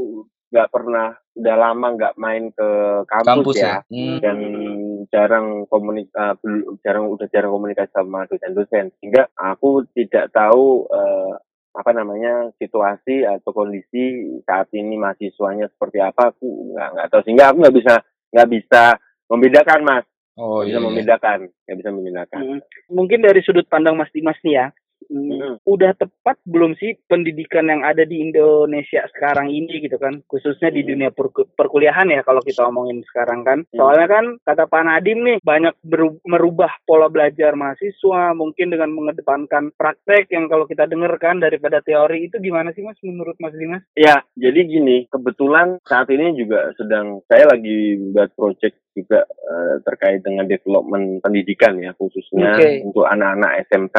[0.53, 2.71] Nggak pernah, udah lama nggak main ke
[3.11, 3.67] kampus, Kampus ya.
[3.67, 3.77] ya.
[3.91, 4.19] Hmm.
[4.23, 4.39] dan
[5.11, 11.35] jarang komunikasi jarang udah jarang komunikasi sama dosen-dosen sehingga aku tidak tahu eh,
[11.73, 17.45] apa namanya situasi atau kondisi saat ini mahasiswanya seperti apa aku nggak nggak tahu sehingga
[17.51, 17.95] aku nggak bisa
[18.33, 18.83] nggak bisa
[19.33, 20.05] membedakan mas
[20.41, 20.85] Oh bisa iya.
[20.85, 22.41] membedakan nggak bisa membedakan.
[22.89, 24.67] Mungkin dari sudut pandang Mas Dimas nih ya.
[25.13, 25.63] Hmm.
[25.69, 30.25] Udah tepat belum sih pendidikan yang ada di Indonesia sekarang ini gitu kan?
[30.27, 33.69] Khususnya di dunia perku- perkuliahan ya kalau kita omongin sekarang kan.
[33.77, 35.77] Soalnya kan kata Pak Nadim nih banyak
[36.25, 42.27] merubah pola belajar mahasiswa mungkin dengan mengedepankan praktek yang kalau kita dengar kan daripada teori
[42.27, 43.85] itu gimana sih Mas menurut Mas Dimas?
[43.99, 50.21] Ya, jadi gini, kebetulan saat ini juga sedang saya lagi buat project juga eh, terkait
[50.25, 52.85] dengan development pendidikan ya, khususnya Oke.
[52.85, 53.99] untuk anak-anak SMK,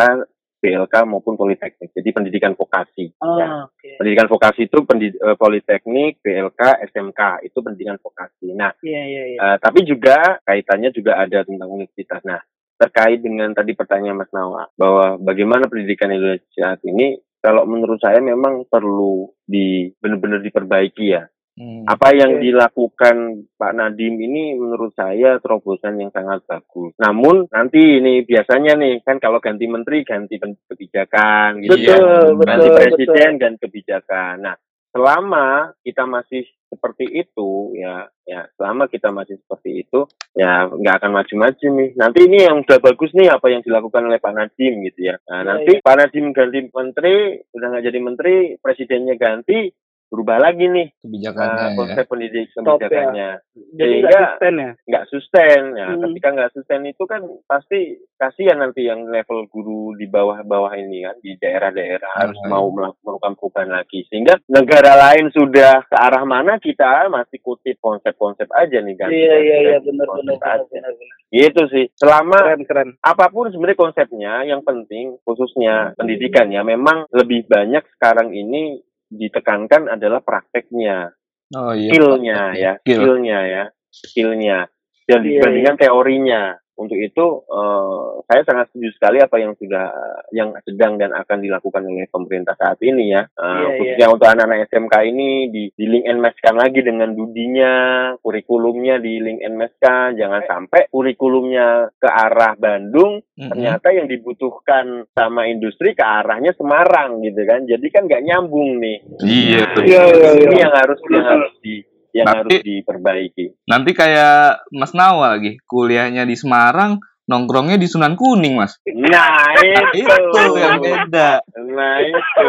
[0.63, 1.91] PLK maupun politeknik.
[1.91, 3.11] Jadi pendidikan vokasi.
[3.19, 3.67] ya.
[3.67, 3.99] oke.
[3.99, 8.55] Pendidikan vokasi itu pendi- eh, politeknik, PLK, SMK itu pendidikan vokasi.
[8.55, 9.39] Nah, Iya iya iya.
[9.43, 12.23] eh, tapi juga kaitannya juga ada tentang universitas.
[12.23, 12.39] Nah,
[12.79, 18.23] terkait dengan tadi pertanyaan Mas Nawa bahwa bagaimana pendidikan Indonesia saat ini, kalau menurut saya
[18.23, 21.27] memang perlu di benar-benar diperbaiki ya.
[21.53, 21.85] Hmm.
[21.85, 26.97] Apa yang dilakukan Pak Nadim ini menurut saya terobosan yang sangat bagus.
[26.97, 31.93] Namun nanti ini biasanya nih kan kalau ganti menteri ganti kebijakan gitu ya.
[31.93, 34.35] Betul, Ganti betul, presiden dan kebijakan.
[34.41, 34.55] Nah,
[34.93, 41.11] selama kita masih seperti itu ya ya selama kita masih seperti itu ya nggak akan
[41.21, 45.13] maju-maju nih nanti ini yang udah bagus nih apa yang dilakukan oleh Pak Nadim gitu
[45.13, 47.17] ya nah Iya, nanti Pak Nadim ganti menteri
[47.53, 49.69] udah nggak jadi menteri presidennya ganti
[50.13, 51.73] berubah lagi nih Kebijakannya uh, ya.
[51.73, 52.85] konsep pendidik Stop ya.
[52.85, 53.29] kebijakannya
[53.73, 54.71] Jadi sehingga- nggak sustain ya?
[54.85, 56.01] nggak sustain ya Hmm.
[56.05, 57.79] ketika nggak sustain itu kan pasti
[58.15, 62.51] kasihan nanti yang level guru di bawah-bawah ini kan di daerah-daerah harus Hmm.
[62.51, 67.75] mau melak- melakukan perubahan lagi sehingga negara lain sudah ke arah mana kita masih kutip
[67.79, 70.65] konsep-konsep aja nih kan Iya iya iya benar benar benar aja.
[70.69, 71.17] benar benar.
[71.31, 72.89] gitu sih selama Keren keren.
[73.01, 79.87] apa pun sebenarnya konsepnya yang penting khususnya pendidikan ya memang lebih banyak sekarang ini ditekankan
[79.93, 81.13] adalah prakteknya.
[81.53, 81.89] Oh iya.
[81.93, 82.97] skillnya ya Skill.
[83.01, 84.59] skillnya ya skillnya.
[85.03, 86.41] Dan Iya, dibandingkan teorinya
[86.75, 89.85] untuk itu eh, saya sangat setuju sekali apa yang sudah
[90.31, 94.67] yang sedang dan akan dilakukan oleh pemerintah saat ini ya Eh, Iya, khususnya untuk anak-anak
[94.67, 97.73] SMK ini di, di link and match-kan lagi dengan dudinya
[98.19, 103.49] kurikulumnya di link and match-kan jangan sampai kurikulumnya ke arah Bandung Mm-mm.
[103.49, 108.97] ternyata yang dibutuhkan sama industri ke arahnya Semarang gitu kan jadi kan nggak nyambung nih
[109.21, 109.61] Iya.
[109.75, 110.31] Iya, iya, iya.
[110.43, 111.81] ini yang harus yang harus di
[112.13, 118.13] yang Tapi- harus diperbaiki Nanti kayak Mas Nawa lagi, kuliahnya di Semarang, nongkrongnya di Sunan
[118.13, 118.77] Kuning, Mas.
[118.85, 119.49] nah
[119.97, 121.41] itu Itu yang beda.
[121.73, 122.47] nah itu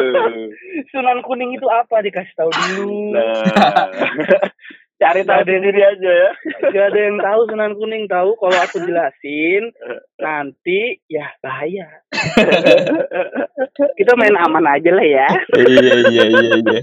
[0.90, 3.16] Sunan kuning itu apa dikasih tahu dulu.
[3.16, 3.32] nah
[4.94, 6.30] Cari tahu tahu sendiri aja ya
[6.70, 9.74] Gak ada yang tahu Sunan Kuning tahu kalau aku jelasin
[10.16, 11.88] nanti ya bahaya.
[13.98, 15.28] Kita main aman aja lah ya.
[15.58, 16.80] iya, iya, iya, iya.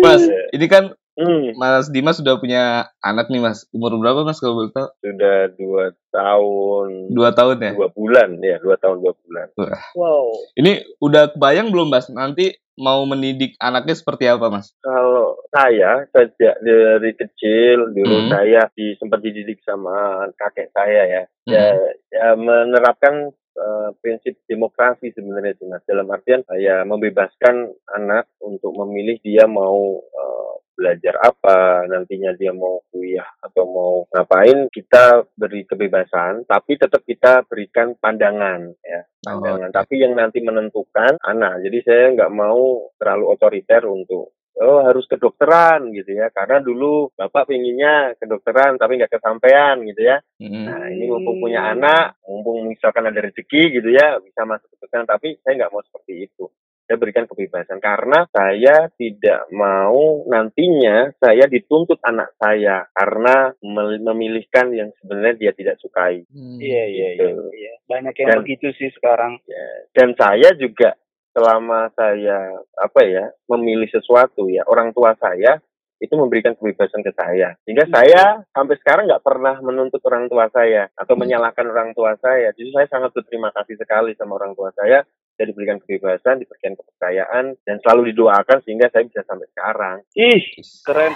[0.00, 0.22] Mas,
[0.52, 3.68] ini kan Hmm, Mas Dimas sudah punya anak nih, Mas.
[3.68, 4.88] Umur berapa, Mas, kalau boleh tahu?
[5.04, 7.72] sudah dua tahun Dua tahun ya?
[7.76, 9.46] dua bulan ya dua tahun dua bulan
[9.92, 10.32] Wow.
[10.56, 12.08] Ini udah kebayang belum, Mas?
[12.08, 14.72] Nanti mau mendidik anaknya seperti apa, Mas?
[14.80, 18.32] kalau saya sejak dari kecil dulu Hmm.
[18.32, 19.92] saya di, sempat dididik sama
[20.40, 21.52] kakek saya ya Hmm.
[21.52, 21.66] ya,
[22.08, 25.84] ya menerapkan eh, prinsip demokrasi sebenarnya sih mas.
[25.84, 32.82] Dalam artian saya membebaskan anak untuk memilih dia mau eh, belajar apa nantinya dia mau
[32.90, 39.00] kuliah atau mau ngapain kita beri kebebasan tapi tetap kita berikan pandangan ya.
[39.22, 39.70] Pandangan.
[39.70, 39.76] oke.
[39.76, 41.62] tapi yang nanti menentukan anak.
[41.62, 47.48] Jadi saya nggak mau terlalu otoriter untuk oh harus kedokteran gitu ya karena dulu bapak
[47.48, 50.64] pengennya kedokteran tapi nggak kesampaian gitu ya Mm-mm.
[50.66, 55.06] Nah, ini mumpung punya anak, mumpung misalkan ada rezeki gitu ya, bisa masuk ke sana.
[55.06, 56.50] Tapi saya nggak mau seperti itu.
[56.82, 63.54] Saya berikan kebebasan karena saya tidak mau nantinya saya dituntut anak saya karena
[64.02, 66.26] memilihkan yang sebenarnya dia tidak sukai.
[66.26, 66.58] Hmm.
[66.58, 67.30] Iya iya iya.
[67.30, 67.42] Gitu.
[67.54, 67.74] iya.
[67.86, 69.38] Banyak yang Dan- begitu sih sekarang.
[69.46, 69.66] Ya.
[69.94, 70.98] Dan saya juga
[71.32, 75.58] selama saya apa ya memilih sesuatu ya orang tua saya
[76.02, 77.54] itu memberikan kebebasan ke saya.
[77.62, 82.50] Sehingga saya sampai sekarang nggak pernah menuntut orang tua saya atau menyalahkan orang tua saya.
[82.58, 85.06] Jadi saya sangat berterima kasih sekali sama orang tua saya.
[85.38, 89.96] Saya diberikan kebebasan, diberikan kepercayaan, dan selalu didoakan sehingga saya bisa sampai sekarang.
[90.18, 90.42] Ih,
[90.82, 91.12] keren.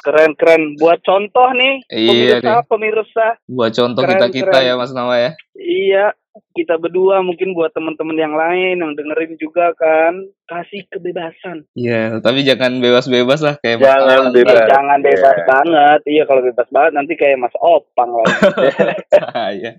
[0.00, 4.68] Keren keren buat contoh nih Iya pemirsa pemirsa Buat contoh Keren, kita-kita keren.
[4.72, 5.30] ya Mas Nawa ya.
[5.60, 6.16] iya
[6.50, 10.12] kita berdua mungkin buat teman-teman yang lain yang dengerin juga kan.
[10.44, 11.62] Kasih kebebasan.
[11.72, 14.22] Iya, tapi jangan bebas-bebas lah kayak Mas Jangan.
[14.26, 14.66] Eh, bebas.
[14.66, 15.46] jangan bebas Iya.
[15.46, 16.00] banget.
[16.04, 18.26] Iya kalau bebas banget nanti kayak Mas Opang lah
[19.52, 19.72] Iya.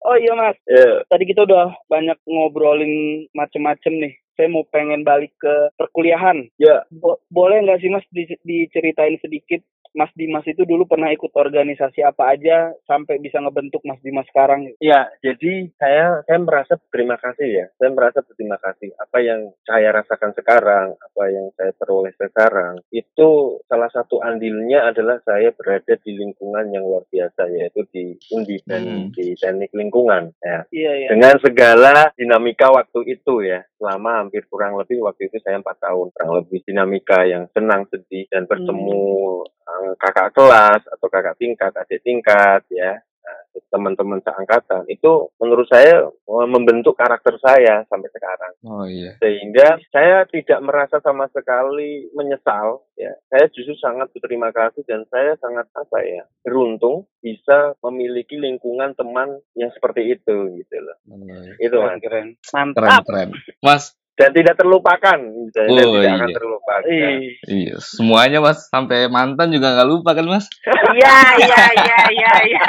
[0.00, 0.56] oh iya Mas.
[0.64, 2.92] Ya, tadi kita udah banyak ngobrolin
[3.30, 4.14] macem-macem nih.
[4.32, 6.46] Saya mau pengen balik ke perkuliahan.
[6.56, 9.60] Ya, Bo- boleh nggak sih Mas di- diceritain sedikit
[9.94, 14.68] Mas Dimas itu dulu pernah ikut organisasi apa aja sampai bisa ngebentuk Mas Dimas sekarang?
[14.82, 17.66] Ya, jadi saya saya merasa berterima kasih ya.
[17.78, 22.82] Saya merasa berterima kasih apa yang saya rasakan sekarang, apa yang saya peroleh sekarang.
[22.90, 28.58] Itu salah satu andilnya adalah saya berada di lingkungan yang luar biasa yaitu di Undi
[28.66, 29.12] dan Hmm.
[29.12, 30.64] di teknik lingkungan ya.
[30.72, 31.08] Iya iya.
[31.12, 36.08] Dengan segala dinamika waktu itu ya, selama hampir kurang lebih waktu itu saya empat tahun,
[36.16, 39.04] kurang lebih dinamika yang senang, sedih dan bertemu
[39.44, 46.06] eh, kakak kelas atau kakak tingkat, adik tingkat ya, nah, teman-teman seangkatan itu menurut saya
[46.08, 49.18] eh, membentuk karakter saya sampai sekarang Oh iya.
[49.18, 55.34] sehingga saya tidak merasa sama sekali menyesal ya saya justru sangat berterima kasih dan saya
[55.36, 61.58] sangat apa ya beruntung bisa memiliki lingkungan teman yang seperti itu gitu loh Oh, iya.
[61.58, 62.28] itu Keren, mas keren.
[62.38, 63.02] Keren Mantap.
[63.04, 63.28] keren.
[63.58, 66.34] Mas, dan tidak terlupakan dan Oh, tidak akan iya.
[66.34, 67.22] terlupakan Ih.
[67.46, 70.50] iya semuanya Mas sampai mantan juga nggak lupa kan Mas?
[70.90, 72.64] Iya iya iya iya iya.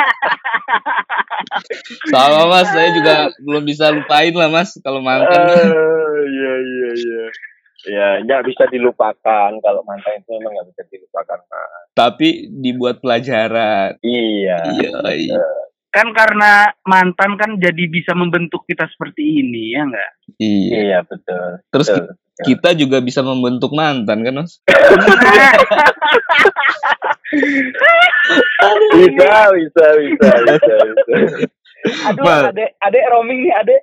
[2.08, 5.42] Sama Mas, saya juga belum bisa lupain lah Mas kalau mantan.
[5.42, 7.26] Eh, iya iya iya
[7.80, 13.96] ya nggak bisa dilupakan kalau mantan itu memang nggak bisa dilupakan mas Tapi dibuat pelajaran.
[14.02, 15.40] iya Iya, iya.
[15.90, 20.12] Kan karena mantan kan jadi bisa membentuk kita seperti ini ya enggak?
[20.38, 20.70] Iya.
[20.72, 22.06] iya betul Terus betul.
[22.06, 24.62] ki- kita juga bisa membentuk mantan kan Mas?
[28.96, 31.14] bisa bisa bisa bisa bisa
[32.06, 32.44] Aduh, Mas.
[32.52, 33.82] adek adek roaming nih adek.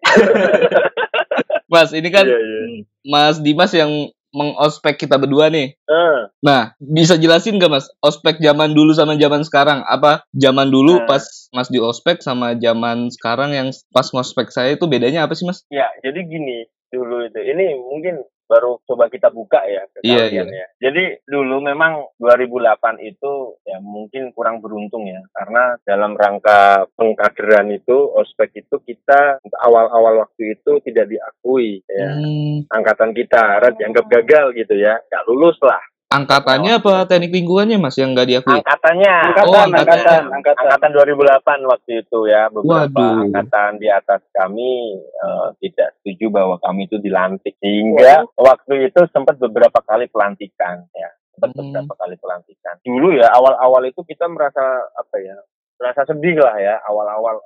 [1.66, 3.90] Mas, ini kan iya iya Mas Dimas yang
[4.36, 5.72] mengospek kita berdua nih.
[5.74, 9.80] Eh, Nah, bisa jelasin gak Mas, ospek zaman dulu sama zaman sekarang?
[9.88, 11.08] Apa zaman dulu Nah.
[11.08, 15.48] pas Mas di ospek sama zaman sekarang yang pas ngospek saya itu bedanya apa sih
[15.48, 15.64] Mas?
[15.68, 20.48] ya jadi gini dulu itu ini mungkin baru coba kita buka ya ke Iya, kalian
[20.50, 20.66] ya.
[20.78, 27.94] Jadi dulu memang 2008 itu ya mungkin kurang beruntung ya karena dalam rangka pengkaderan itu
[28.14, 32.10] ospek itu kita awal-awal waktu itu tidak diakui ya.
[32.14, 35.82] Hmm, Angkatan kita dianggap gagal gitu ya, nggak lulus lah.
[36.06, 38.54] Angkatannya apa teknik lingkungannya Mas yang nggak diakui?
[38.56, 39.98] Angkatannya, Angkatan, Oh, angkatan.
[39.98, 40.64] angkatan, angkatan.
[40.64, 43.22] angkatan 2008 waktu itu ya beberapa Waduh.
[43.26, 44.70] angkatan di atas kami
[45.02, 51.10] eh, tidak setuju bahwa kami itu dilantik sehingga waktu itu sempat beberapa kali pelantikan ya
[51.34, 51.58] sempat Hmm.
[51.68, 54.62] beberapa kali pelantikan dulu ya awal-awal itu kita merasa
[54.94, 55.36] apa ya
[55.76, 57.36] merasa sedih lah ya awal-awal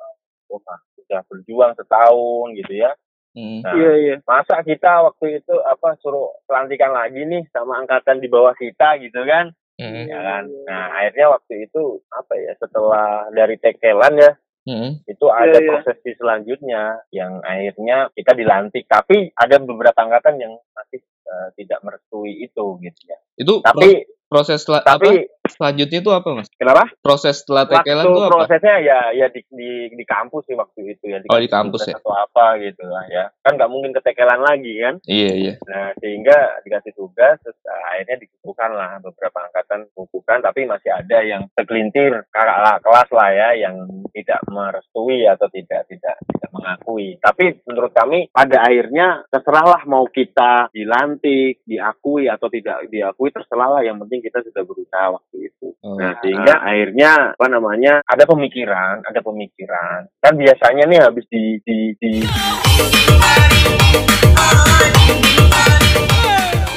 [0.47, 2.95] oh, ah, sudah berjuang setahun gitu ya
[3.31, 3.63] Hmm.
[3.63, 4.15] Nah, Iya iya.
[4.27, 9.23] masa kita waktu itu apa suruh pelantikan lagi nih sama angkatan di bawah kita gitu
[9.23, 10.05] kan Hmm.
[10.05, 15.01] ya kan nah akhirnya waktu itu apa ya setelah dari tekelan ya Hmm.
[15.09, 15.69] itu ada Iya, iya.
[15.73, 21.81] proses di selanjutnya yang akhirnya kita dilantik tapi ada beberapa angkatan yang masih eh, tidak
[21.81, 26.49] merestui itu gitu ya Itu tapi pro- proses sel- apa tapi selanjutnya itu apa Mas?
[26.55, 28.31] kenapa Proses setelah tekelan itu apa?
[28.31, 31.99] prosesnya ya ya di, di di kampus sih waktu itu ya Oh, di kampus ya.
[31.99, 35.55] atau apa gitu lah ya kan nggak mungkin ketekelan lagi kan Iya, iya.
[35.67, 41.43] Nah, sehingga dikasih tugas, terus akhirnya dikukuhkan lah beberapa angkatan kukuhkan, tapi masih ada yang
[41.53, 43.75] segelintir kakak lah, kelas lah ya, yang
[44.13, 47.19] tidak merestui atau tidak tidak tidak mengakui.
[47.19, 53.83] Tapi menurut kami pada akhirnya terserahlah mau kita dilantik, diakui atau tidak diakui, terserahlah.
[53.83, 55.73] Yang penting kita sudah berusaha waktu itu.
[55.81, 55.97] Oh.
[55.97, 60.07] Nah, sehingga akhirnya apa namanya ada pemikiran, ada pemikiran.
[60.21, 62.13] Kan biasanya nih habis di di di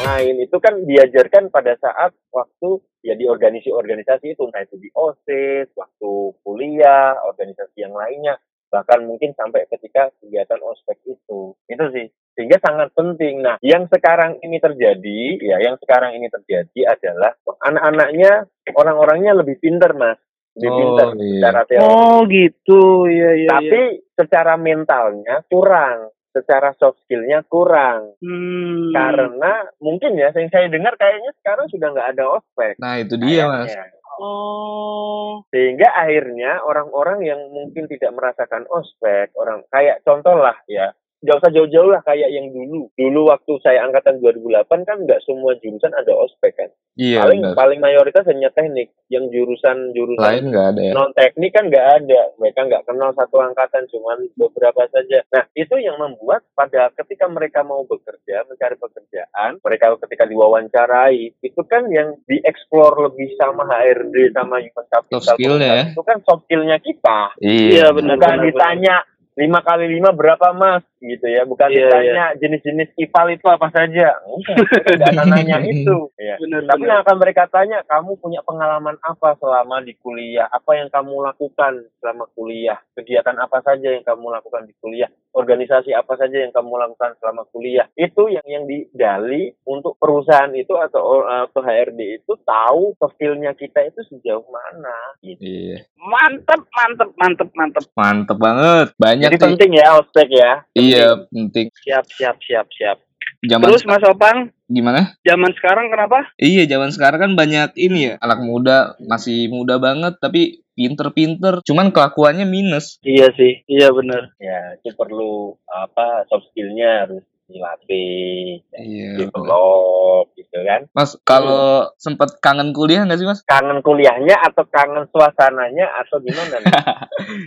[0.03, 5.73] lain itu kan diajarkan pada saat waktu ya di organisasi-organisasi itu entah itu di OSIS,
[5.75, 6.11] waktu
[6.43, 8.39] kuliah, organisasi yang lainnya,
[8.71, 11.57] bahkan mungkin sampai ketika kegiatan ospek itu.
[11.67, 12.07] Itu sih.
[12.33, 13.45] Sehingga sangat penting.
[13.45, 19.93] Nah, yang sekarang ini terjadi, ya yang sekarang ini terjadi adalah anak-anaknya, orang-orangnya lebih pinter,
[19.93, 20.17] Mas.
[20.53, 21.33] Lebih Oh, pinter iya.
[21.37, 21.85] secara teori.
[21.85, 23.49] Oh gitu, iya iya.
[23.49, 23.81] Tapi
[24.13, 26.09] secara mentalnya kurang.
[26.33, 28.17] secara soft skillnya kurang.
[28.17, 28.89] Hmm.
[28.89, 32.73] Karena mungkin ya, yang saya dengar kayaknya sekarang sudah nggak ada ospek.
[32.81, 33.69] Nah, itu dia, Mas.
[33.69, 34.01] kayaknya.
[34.17, 35.45] Oh.
[35.53, 41.51] Sehingga akhirnya orang-orang yang mungkin tidak merasakan ospek, orang kayak contoh lah ya, nggak usah
[41.55, 42.91] jauh-jauh lah kayak yang dulu.
[42.99, 46.69] Dulu waktu saya angkatan 2008 kan nggak semua jurusan ada ospek kan.
[46.99, 47.55] Iya, paling benar.
[47.55, 48.91] paling mayoritas hanya teknik.
[49.07, 50.93] Yang jurusan jurusan Lain nggak ada ya.
[50.93, 52.21] non teknik kan nggak ada.
[52.37, 55.23] Mereka nggak kenal satu angkatan, cuman beberapa saja.
[55.31, 61.61] Nah itu yang membuat pada ketika mereka mau bekerja, mencari pekerjaan, mereka ketika diwawancarai itu
[61.63, 65.23] kan yang dieksplor lebih sama HRD sama human capital.
[65.23, 65.85] Soft skill-nya ya.
[65.95, 67.39] Itu kan soft skillnya kita.
[67.39, 68.95] Iya, benar, Bukan benar, ditanya
[69.33, 71.43] lima kali lima berapa mas gitu ya.
[71.43, 74.17] Bukan Iya, ditanya jenis-jenis IPAL itu apa saja.
[74.89, 76.07] Tidak akan nanya itu.
[76.15, 76.39] Ya.
[76.39, 76.89] Benar, tapi benar.
[76.89, 80.47] yang akan mereka tanya kamu punya pengalaman apa selama di kuliah?
[80.47, 82.79] Apa yang kamu lakukan selama kuliah?
[82.95, 85.11] Kegiatan apa saja yang kamu lakukan di kuliah?
[85.33, 87.85] Organisasi apa saja yang kamu lakukan selama kuliah?
[87.99, 94.01] Itu yang yang digali untuk perusahaan itu atau atau HRD itu tahu skillnya kita itu
[94.09, 94.97] sejauh mana.
[95.21, 95.41] Gitu.
[95.41, 95.77] Iya.
[96.03, 97.83] Mantep, mantep, mantep, mantep.
[97.95, 98.87] Mantep banget.
[98.99, 100.51] Banyak jadi penting ya ospek ya.
[100.75, 100.92] Iya,
[101.29, 101.67] penting.
[101.83, 102.97] Siap, siap, siap, siap.
[103.43, 105.19] Zaman Terus Mas Opang, gimana?
[105.27, 106.31] zaman sekarang kenapa?
[106.39, 111.91] Iya, zaman sekarang kan banyak ini ya, anak muda masih muda banget tapi pinter-pinter, cuman
[111.91, 113.03] kelakuannya minus.
[113.03, 114.31] Iya sih, iya benar.
[114.39, 119.09] ya itu perlu apa soft skillnya harus dilatih Iya.
[119.19, 123.43] develop gitu kan Mas, kalau sempet kangen kuliah nggak sih mas?
[123.43, 126.57] kangen kuliahnya atau kangen suasananya atau gimana?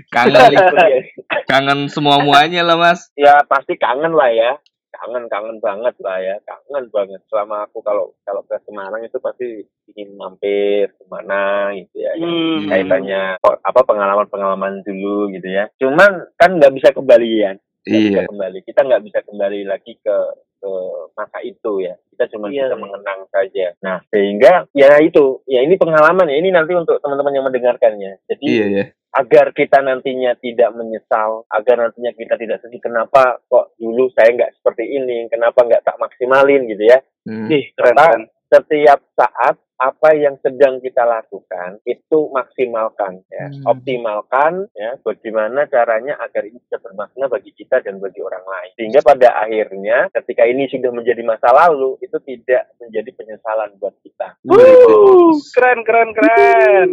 [0.08, 1.02] Kangen, Kuliah.
[1.50, 3.10] kangen semua muanya lah mas.
[3.14, 4.56] ya pasti kangen lah ya
[4.90, 9.60] kangen kangen banget lah ya kangen banget selama aku kalau kalau ke Semarang itu pasti
[9.90, 12.64] ingin mampir ke mana gitu ya Hmm.
[12.64, 18.26] kaitannya apa pengalaman pengalaman dulu gitu ya cuman kan nggak bisa kembalian bisa Iya.
[18.26, 18.58] kembali.
[18.66, 20.16] Kita nggak bisa kembali lagi ke
[20.56, 20.72] ke
[21.14, 21.94] masa itu ya.
[22.10, 23.66] Kita cuma Iya, bisa mengenang saja.
[23.80, 25.40] Nah sehingga ya itu.
[25.46, 26.36] Ya ini pengalaman ya.
[26.36, 28.18] Ini nanti untuk teman-teman yang mendengarkannya.
[28.26, 28.84] Jadi Iya, iya.
[29.14, 34.58] agar kita nantinya tidak menyesal agar nantinya kita tidak sedih kenapa kok dulu saya nggak
[34.58, 35.30] seperti ini?
[35.30, 36.98] Kenapa nggak tak maksimalin gitu ya?
[37.24, 37.46] Hmm.
[37.48, 38.22] Ih, keren, keren.
[38.50, 43.62] setiap saat apa yang sedang kita lakukan itu maksimalkan ya Hmm.
[43.78, 49.00] optimalkan ya bagaimana caranya agar ini bisa bermakna bagi kita dan bagi orang lain sehingga
[49.04, 55.36] pada akhirnya ketika ini sudah menjadi masa lalu itu tidak menjadi penyesalan buat kita Wuh,
[55.54, 56.88] keren, keren, keren.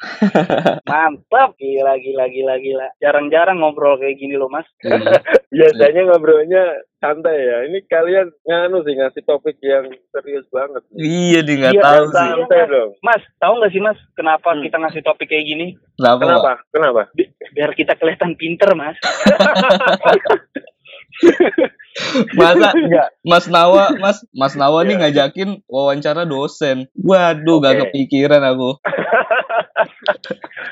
[0.90, 2.86] Mantap, gila, gila, gila, gila.
[3.00, 4.66] Jarang-jarang ngobrol kayak gini loh, Mas.
[4.80, 5.20] Iya.
[5.52, 6.62] biasanya ngobrolnya
[7.00, 11.00] santai ya ini kalian nganu sih ngasih topik yang serius banget nih.
[11.00, 12.12] Iya, dia nggak Iya, tahu sih.
[12.14, 14.60] santai dong Mas, tahu nggak sih, Mas, kenapa Hmm.
[14.60, 15.66] kita ngasih topik kayak gini?
[15.96, 16.20] Kenapa?
[16.22, 18.96] Kenapa kenapa Bi- Biar kita kelihatan pinter, Mas.
[22.38, 26.86] Masa enggak Mas Nawa, Mas Mas Nawa nih ngajakin wawancara dosen.
[26.94, 27.80] Waduh, gak Oke.
[27.90, 28.78] kepikiran aku.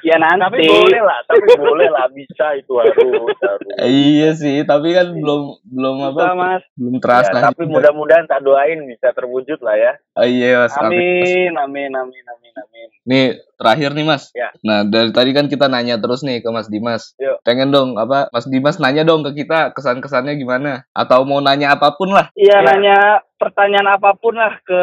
[0.07, 0.38] Ya nanti.
[0.46, 2.94] tapi boleh lah tapi boleh lah bisa itu harus
[3.42, 6.62] harus Iya sih, tapi kan belum belum Bisa, apa Mas.
[6.79, 7.38] belum Ya, terasa.
[7.51, 10.74] tapi mudah-mudahan tak doain bisa terwujud lah ya Oh, iya, Mas.
[10.79, 11.53] Amin.
[11.59, 12.77] Amin, amin, amin, amin, amin.
[13.08, 14.28] Nih, terakhir nih, Mas.
[14.30, 14.52] Ya.
[14.60, 17.16] Nah, dari tadi kan kita nanya terus nih ke Mas Dimas.
[17.16, 17.40] Yuk.
[17.40, 21.96] Pengen dong apa Mas Dimas nanya dong ke kita kesan-kesannya gimana atau mau nanya apa
[21.96, 22.28] pun lah.
[22.36, 22.66] Iya, Ya.
[22.68, 22.98] nanya
[23.34, 24.82] pertanyaan apa pun lah ke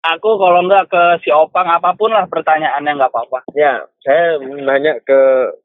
[0.00, 3.44] aku, kalau enggak ke si Opang apa pun lah pertanyaannya nggak apa-apa.
[3.52, 5.20] ya saya nanya ke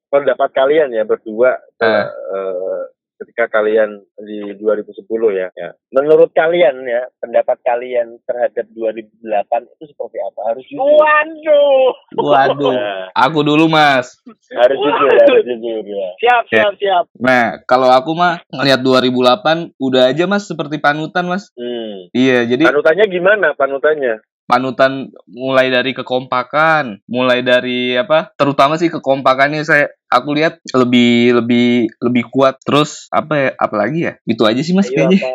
[0.09, 1.87] pendapat kalian ya berdua Eh.
[1.87, 2.81] eh,
[3.21, 5.47] ketika kalian di 2010 ya.
[5.53, 11.93] ya menurut kalian ya pendapat kalian terhadap 2008 itu seperti apa harus jujur Waduh.
[12.17, 12.73] Waduh.
[12.73, 14.17] Nah, Aku dulu, Mas.
[14.57, 16.61] harus jujur harus jujur ya Siap, Ya.
[16.65, 17.05] siap, siap.
[17.21, 21.53] Nah, kalau aku mah ngelihat 2008 udah aja Mas seperti panutan, Mas.
[21.53, 22.09] hmm.
[22.11, 28.35] Iya, jadi panutannya gimana panutannya panutan mulai dari kekompakan, mulai dari apa?
[28.35, 31.67] Terutama sih kekompakannya saya aku lihat lebih lebih
[32.03, 32.59] lebih kuat.
[32.63, 33.49] Terus apa ya?
[33.55, 34.13] Apalagi ya?
[34.27, 35.19] Itu aja sih Mas Ayo, kayaknya.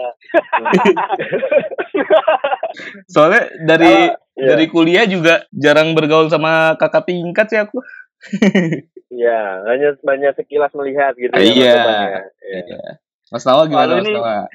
[3.12, 4.52] Soalnya dari Kalau- Iya.
[4.52, 7.80] dari kuliah juga jarang bergaul sama kakak tingkat sih aku.
[9.16, 11.72] Ya, hanya hanya sekilas melihat gitu Iya.
[11.72, 12.20] Ya.
[12.44, 13.00] Iya.
[13.32, 14.46] Mas Nawa gimana Mas Nawa?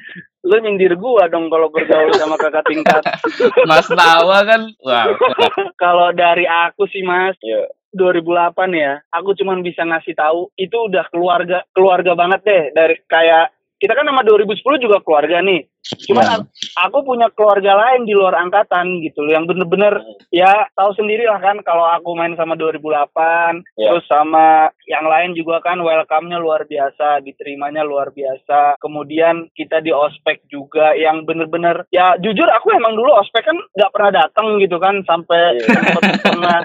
[0.42, 3.04] Lu nyindir gua dong kalau bergaul sama kakak tingkat.
[3.70, 5.06] Mas Nawa kan wah,
[5.84, 7.68] kalau dari aku sih, Mas, Iya.
[7.92, 13.52] 2008 ya, aku cuman bisa ngasih tahu itu udah keluarga keluarga banget deh dari kayak
[13.82, 15.66] kita kan sama 2010 juga keluarga nih.
[16.06, 16.38] Cuman Ya.
[16.86, 19.98] aku, punya keluarga lain di luar angkatan gitu loh yang bener-bener
[20.30, 23.90] ya tahu sendiri lah kan kalau aku main sama 2008 Ya.
[23.90, 28.78] terus sama yang lain juga kan welcome-nya luar biasa, diterimanya luar biasa.
[28.78, 33.92] Kemudian kita di ospek juga yang bener-bener ya jujur aku emang dulu ospek kan nggak
[33.98, 36.58] pernah datang gitu kan sampai sempet pernah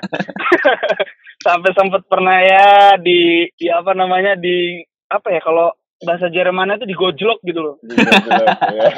[1.46, 2.68] sampai sempet pernah ya
[3.00, 5.72] di di apa namanya di apa ya kalau
[6.02, 7.74] bahasa Jermannya itu digojlok gitu loh.
[8.76, 8.90] Ya.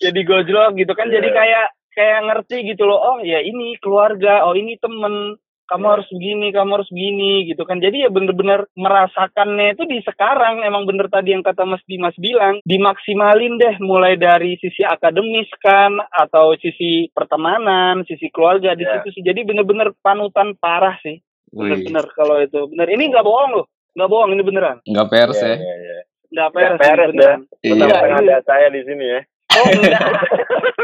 [0.00, 1.36] ya digojlok gitu kan jadi Iya.
[1.36, 2.98] kayak kayak ngerti gitu loh.
[2.98, 5.36] Oh ya ini keluarga, oh ini temen.
[5.64, 5.92] Kamu Iya.
[5.96, 7.80] harus begini, kamu harus begini gitu kan.
[7.80, 12.60] Jadi ya bener-bener merasakannya itu di sekarang emang bener tadi yang kata Mas Dimas bilang
[12.68, 19.00] dimaksimalin deh mulai dari sisi akademis kan atau sisi pertemanan, sisi keluarga di Iya.
[19.00, 19.22] situ sih.
[19.24, 21.24] Jadi bener-bener panutan parah sih.
[21.48, 22.84] Bener-bener kalau itu bener.
[22.90, 24.76] Ini nggak bohong loh, nggak bohong ini beneran.
[24.82, 25.54] nggak pers Iya, ya.
[25.54, 25.98] iya, iya.
[26.28, 27.40] Nggak Nggak peres, peres ini beneran.
[27.62, 27.70] Iya.
[27.74, 29.20] Mentang-mentang ada saya di sini ya.
[29.54, 30.02] Oh enggak.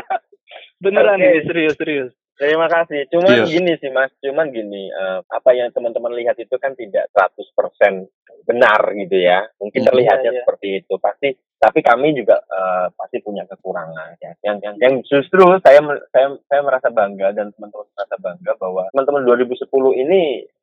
[0.85, 2.11] beneran ini serius serius.
[2.41, 3.05] Terima kasih.
[3.13, 3.45] Cuman Iya.
[3.45, 8.09] gini sih Mas, cuman gini, eh, apa yang teman-teman lihat itu kan tidak 100%
[8.49, 9.45] benar gitu ya.
[9.61, 10.41] Mungkin Hmm, terlihatnya iya, iya.
[10.43, 10.95] seperti itu.
[10.97, 11.29] Pasti
[11.61, 14.33] tapi kami juga eh, pasti punya kekurangan ya.
[14.41, 19.23] Yang yang yang justru saya saya saya merasa bangga dan teman-teman merasa bangga bahwa teman-teman
[19.29, 20.23] 2010 ini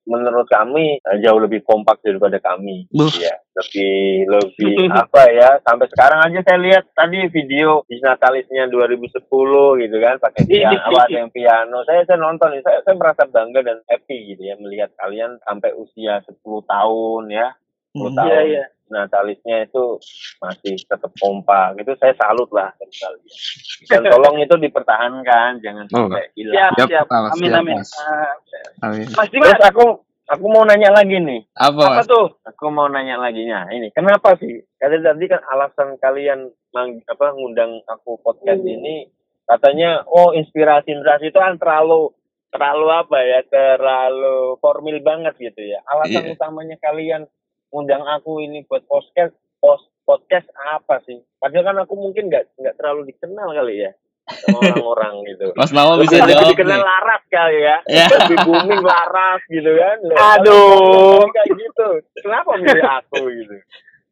[0.09, 2.89] menurut kami eh, jauh lebih kompak daripada kami.
[2.89, 3.13] Buh.
[3.21, 3.97] Ya, lebih
[4.29, 5.49] lebih apa ya?
[5.61, 9.17] Sampai sekarang aja saya lihat tadi video di Natalisnya 2010
[9.81, 11.77] gitu kan pakai Iya, piano, apa ada yang piano.
[11.83, 16.21] Saya saya nonton saya saya merasa bangga dan happy gitu ya melihat kalian sampai usia
[16.21, 17.47] 10 tahun ya.
[17.91, 18.13] 10 Hmm.
[18.13, 18.29] tahun.
[18.29, 18.65] Iya iya.
[18.87, 19.99] Natalisnya itu
[20.39, 21.75] masih tetap kompak.
[21.75, 23.19] Itu saya salut lah kalian.
[23.83, 26.07] Dan tolong itu dipertahankan, jangan Oh.
[26.07, 26.71] sampai hilang.
[26.71, 27.05] Siap Siap, siap.
[27.11, 27.75] Mas, Amin siap, amin.
[27.75, 27.91] Mas.
[27.99, 28.31] Ah,
[28.87, 29.05] Amin.
[29.11, 29.85] Mas Dimas Terus aku
[30.27, 31.41] aku mau nanya lagi nih.
[31.55, 32.27] Apa apa tuh?
[32.43, 33.67] Aku mau nanya lagi nya.
[33.71, 34.63] Ini kenapa sih?
[34.75, 38.75] Karena tadi kan alasan kalian mang, apa ngundang aku podcast Hmm.
[38.75, 39.07] ini
[39.47, 42.11] katanya oh inspirasi inspirasi itu kan terlalu
[42.51, 45.79] terlalu apa ya terlalu formil banget gitu ya.
[45.87, 46.33] Alasan Iya.
[46.35, 47.21] utamanya kalian
[47.71, 51.19] ngundang aku ini buat podcast post podcast apa sih?
[51.39, 53.91] Padahal kan aku mungkin nggak nggak terlalu dikenal kali ya
[54.49, 55.55] orang-orang gitu.
[55.55, 56.83] Mas Nawa bisa jawab dikenal nih.
[56.83, 57.77] laras kali ya.
[57.87, 58.05] Ya.
[58.27, 59.97] Lebih booming laras gitu kan.
[60.03, 61.21] Loh, Aduh.
[61.31, 61.87] Kayak gitu.
[62.21, 63.55] Kenapa milih aku gitu?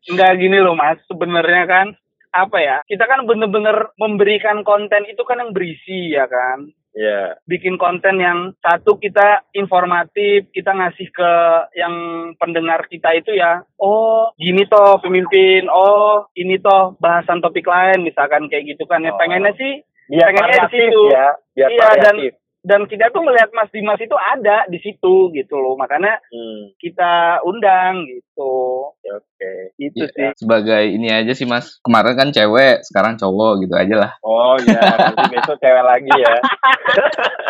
[0.05, 1.88] Enggak gini loh Mas, sebenarnya kan
[2.32, 2.78] apa ya?
[2.86, 6.70] Kita kan bener-bener memberikan konten itu kan yang berisi ya kan.
[6.95, 7.36] Ya.
[7.43, 11.32] Bikin konten yang satu kita informatif, kita ngasih ke
[11.76, 11.91] yang
[12.39, 18.47] pendengar kita itu ya, oh gini toh pemimpin, oh ini toh bahasan topik lain misalkan
[18.47, 19.03] kayak gitu kan.
[19.03, 19.20] Ya Oh.
[19.20, 21.01] pengennya sih Biar Pengennya di situ.
[21.09, 21.27] ya.
[21.51, 22.33] Biar Iya, dan- variatif.
[22.61, 25.73] dan kita tuh melihat Mas Dimas itu ada di situ gitu loh.
[25.75, 26.73] Makanya Hmm.
[26.75, 28.53] kita undang gitu.
[29.01, 29.53] ya, Oke.
[29.77, 30.29] Itu Iya, sih.
[30.35, 31.77] Sebagai ini aja sih mas.
[31.79, 34.11] Kemarin kan cewek, sekarang cowok gitu aja lah.
[34.21, 36.35] Oh ya, nanti besok cewek lagi ya.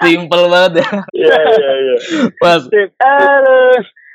[0.00, 0.88] Simple banget ya.
[1.14, 1.96] Iya iya iya.
[2.38, 2.62] Mas,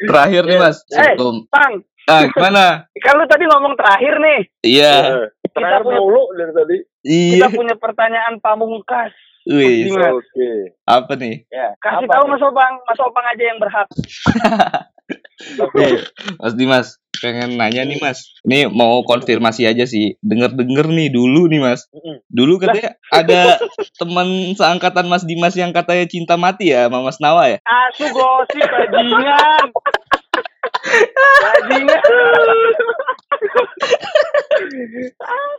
[0.02, 0.78] terakhir nih mas.
[0.90, 0.98] Eh.
[1.12, 1.46] Sebelum.
[1.50, 1.74] Bang.
[2.06, 2.90] Ah, gimana?
[2.96, 4.40] Kan lu tadi ngomong terakhir nih.
[4.64, 4.94] Iya.
[5.52, 6.78] Terakhir punya- mulu dari tadi.
[7.02, 7.48] Kita Iya.
[7.50, 9.12] punya pertanyaan pamungkas.
[9.44, 9.90] Wih?
[9.90, 10.78] Oke.
[10.84, 11.48] apa nih?
[11.50, 11.74] Ya.
[11.80, 12.32] Kasih apa tahu nih?
[12.32, 13.88] Mas Opang, Mas Opang aja yang berhak.
[15.64, 15.86] Oke.
[16.38, 18.36] Mas Dimas, pengen nanya nih mas.
[18.44, 20.20] Ini mau konfirmasi aja sih.
[20.20, 21.88] Denger-denger nih dulu nih mas.
[22.28, 23.58] Dulu katanya ada
[23.96, 27.58] teman seangkatan Mas Dimas yang katanya cinta mati ya sama Mas Nawa ya?
[27.64, 29.66] Asu gosip bajingan.
[31.42, 32.02] Bajingan.